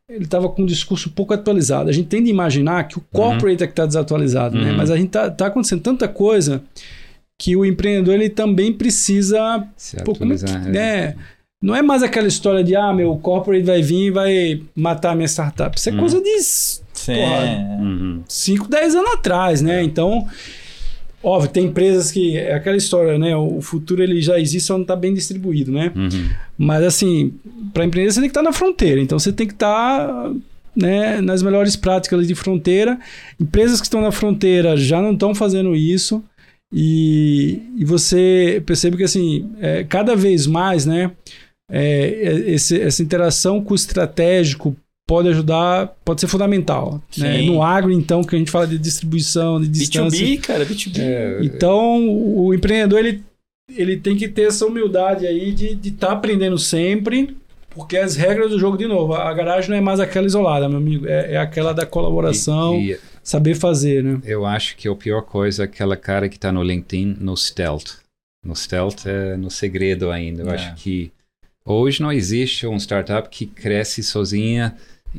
[0.08, 1.90] ele estava com um discurso pouco atualizado.
[1.90, 4.72] A gente tende a imaginar que o corporate é que está desatualizado, né?
[4.72, 4.78] Uhum.
[4.78, 6.64] Mas a gente tá, tá acontecendo tanta coisa
[7.38, 10.72] que o empreendedor ele também precisa Se Pô, é que- atualizar, é.
[10.72, 11.16] né?
[11.62, 15.16] Não é mais aquela história de, ah, meu corporate vai vir e vai matar a
[15.16, 15.78] minha startup.
[15.78, 15.98] Isso é Hum.
[15.98, 17.16] coisa de s- Sim.
[17.16, 17.78] Porra.
[17.82, 18.24] Uhum.
[18.28, 19.84] 5, 10 anos atrás, né?
[19.84, 20.26] Então,
[21.24, 22.38] óbvio, tem empresas que.
[22.38, 23.36] É aquela história, né?
[23.36, 25.92] O futuro ele já existe, só não está bem distribuído, né?
[25.96, 26.30] Uhum.
[26.58, 27.34] Mas, assim,
[27.74, 29.00] para empreender você tem que estar na fronteira.
[29.02, 30.32] Então, você tem que estar.
[30.76, 32.98] Né, nas melhores práticas de fronteira.
[33.40, 36.24] Empresas que estão na fronteira já não estão fazendo isso.
[36.74, 41.12] E, e você percebe que assim, é, cada vez mais, né,
[41.70, 42.08] é,
[42.48, 44.76] esse- essa interação com o estratégico
[45.10, 47.02] pode ajudar, pode ser fundamental.
[47.18, 47.42] Né?
[47.42, 50.24] No agro, então, que a gente fala de distribuição, de distância.
[50.24, 51.00] B2B, cara, B2B.
[51.00, 53.24] É, Então, o empreendedor ele,
[53.76, 57.36] ele tem que ter essa humildade aí de estar aprendendo sempre,
[57.72, 60.78] porque as regras do jogo, de novo, a garagem não é mais aquela isolada, meu
[60.78, 64.22] amigo, é, é aquela da colaboração, e- e saber fazer, né?
[64.24, 67.98] eu acho que a pior coisa é aquela cara que está no LinkedIn no stealth.
[68.46, 70.44] No stealth é no segredo ainda.
[70.44, 70.54] Eu É.
[70.56, 71.12] acho que
[71.66, 74.76] hoje não existe um startup que cresce sozinha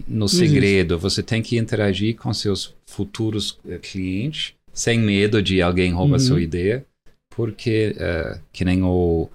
[0.07, 0.99] no segredo.
[0.99, 6.27] Você tem que interagir com seus futuros uh, clientes sem medo de alguém roubar uhum.
[6.27, 6.85] sua ideia,
[7.29, 9.29] porque, uh, que nem o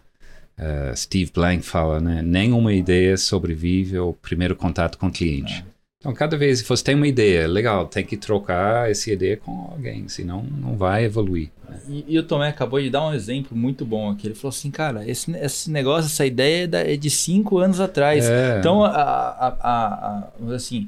[0.58, 2.22] uh, Steve Blank fala, né?
[2.22, 5.66] Nenhuma ideia sobrevive ao primeiro contato com o cliente.
[5.68, 5.75] É.
[6.06, 9.70] Então, cada vez que você tem uma ideia, legal, tem que trocar essa ideia com
[9.72, 11.50] alguém, senão não vai evoluir.
[11.68, 11.80] Né?
[11.90, 14.28] E, e, o Tomé acabou de dar um exemplo muito bom aqui.
[14.28, 18.24] Ele falou assim, cara, esse, esse negócio, essa ideia é, é de cinco anos atrás.
[18.24, 18.60] É.
[18.60, 20.88] Então, a, a, a, a, assim,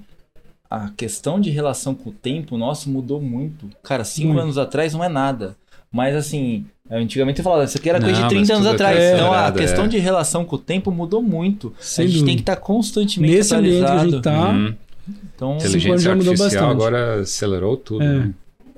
[0.70, 3.68] a questão de relação com o tempo nosso mudou muito.
[3.82, 4.44] Cara, cinco muito.
[4.44, 5.56] anos atrás não é nada.
[5.92, 9.00] Mas assim, antigamente eu falava, isso aqui era coisa de 30 anos atrás.
[9.00, 9.88] É, então a questão é.
[9.88, 11.74] de relação com o tempo mudou muito.
[11.80, 12.28] Sem a gente dúvida.
[12.28, 13.94] tem que estar tá constantemente Nesse atualizado.
[13.94, 14.76] ambiente que a gente tá, uhum.
[15.36, 16.64] Então, Inteligência já mudou bastante.
[16.64, 18.04] agora acelerou tudo.
[18.04, 18.20] É.
[18.20, 18.34] Né?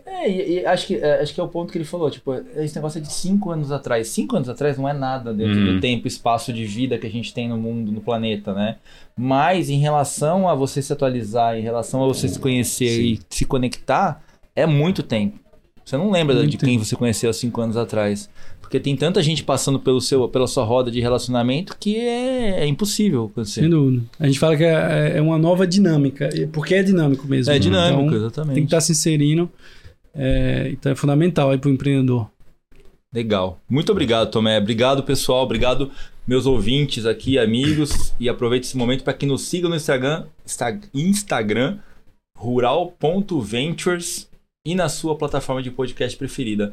[0.06, 2.34] É, e, e, acho, que, é, acho que é o ponto que ele falou, tipo,
[2.58, 4.08] esse negócio é de cinco anos atrás.
[4.10, 5.80] Cinco anos atrás não é nada dentro do uhum.
[5.80, 8.78] tempo, espaço de vida que a gente tem no mundo, no planeta, né?
[9.16, 13.02] Mas em relação a você se atualizar, em relação a você se conhecer Sim.
[13.02, 14.22] e se conectar,
[14.56, 15.40] é muito tempo.
[15.86, 18.30] Você não lembra muito de quem você conheceu há cinco anos atrás.
[18.70, 22.68] Porque tem tanta gente passando pelo seu, pela sua roda de relacionamento que é, é
[22.68, 23.62] impossível acontecer.
[23.62, 24.04] Sem dúvida.
[24.20, 27.52] A gente fala que é, é, uma nova dinâmica, porque é dinâmico mesmo.
[27.52, 28.54] É dinâmico, então, exatamente.
[28.54, 29.50] Tem que estar se inserindo.
[30.14, 32.30] É, então é fundamental aí para o empreendedor.
[33.12, 33.60] Legal.
[33.68, 34.60] Muito obrigado, Tomé.
[34.60, 35.44] Obrigado, pessoal.
[35.46, 35.90] Obrigado,
[36.28, 38.14] meus ouvintes aqui, amigos.
[38.20, 40.26] E aproveite esse momento para que nos siga no Instagram,
[40.94, 41.80] Instagram
[42.38, 44.30] rural.ventures
[44.64, 46.72] e na sua plataforma de podcast preferida.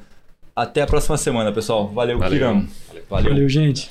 [0.57, 1.89] Até a próxima semana, pessoal.
[1.89, 2.67] Valeu, Valeu.
[3.11, 3.31] Valeu.
[3.31, 3.91] Valeu, gente.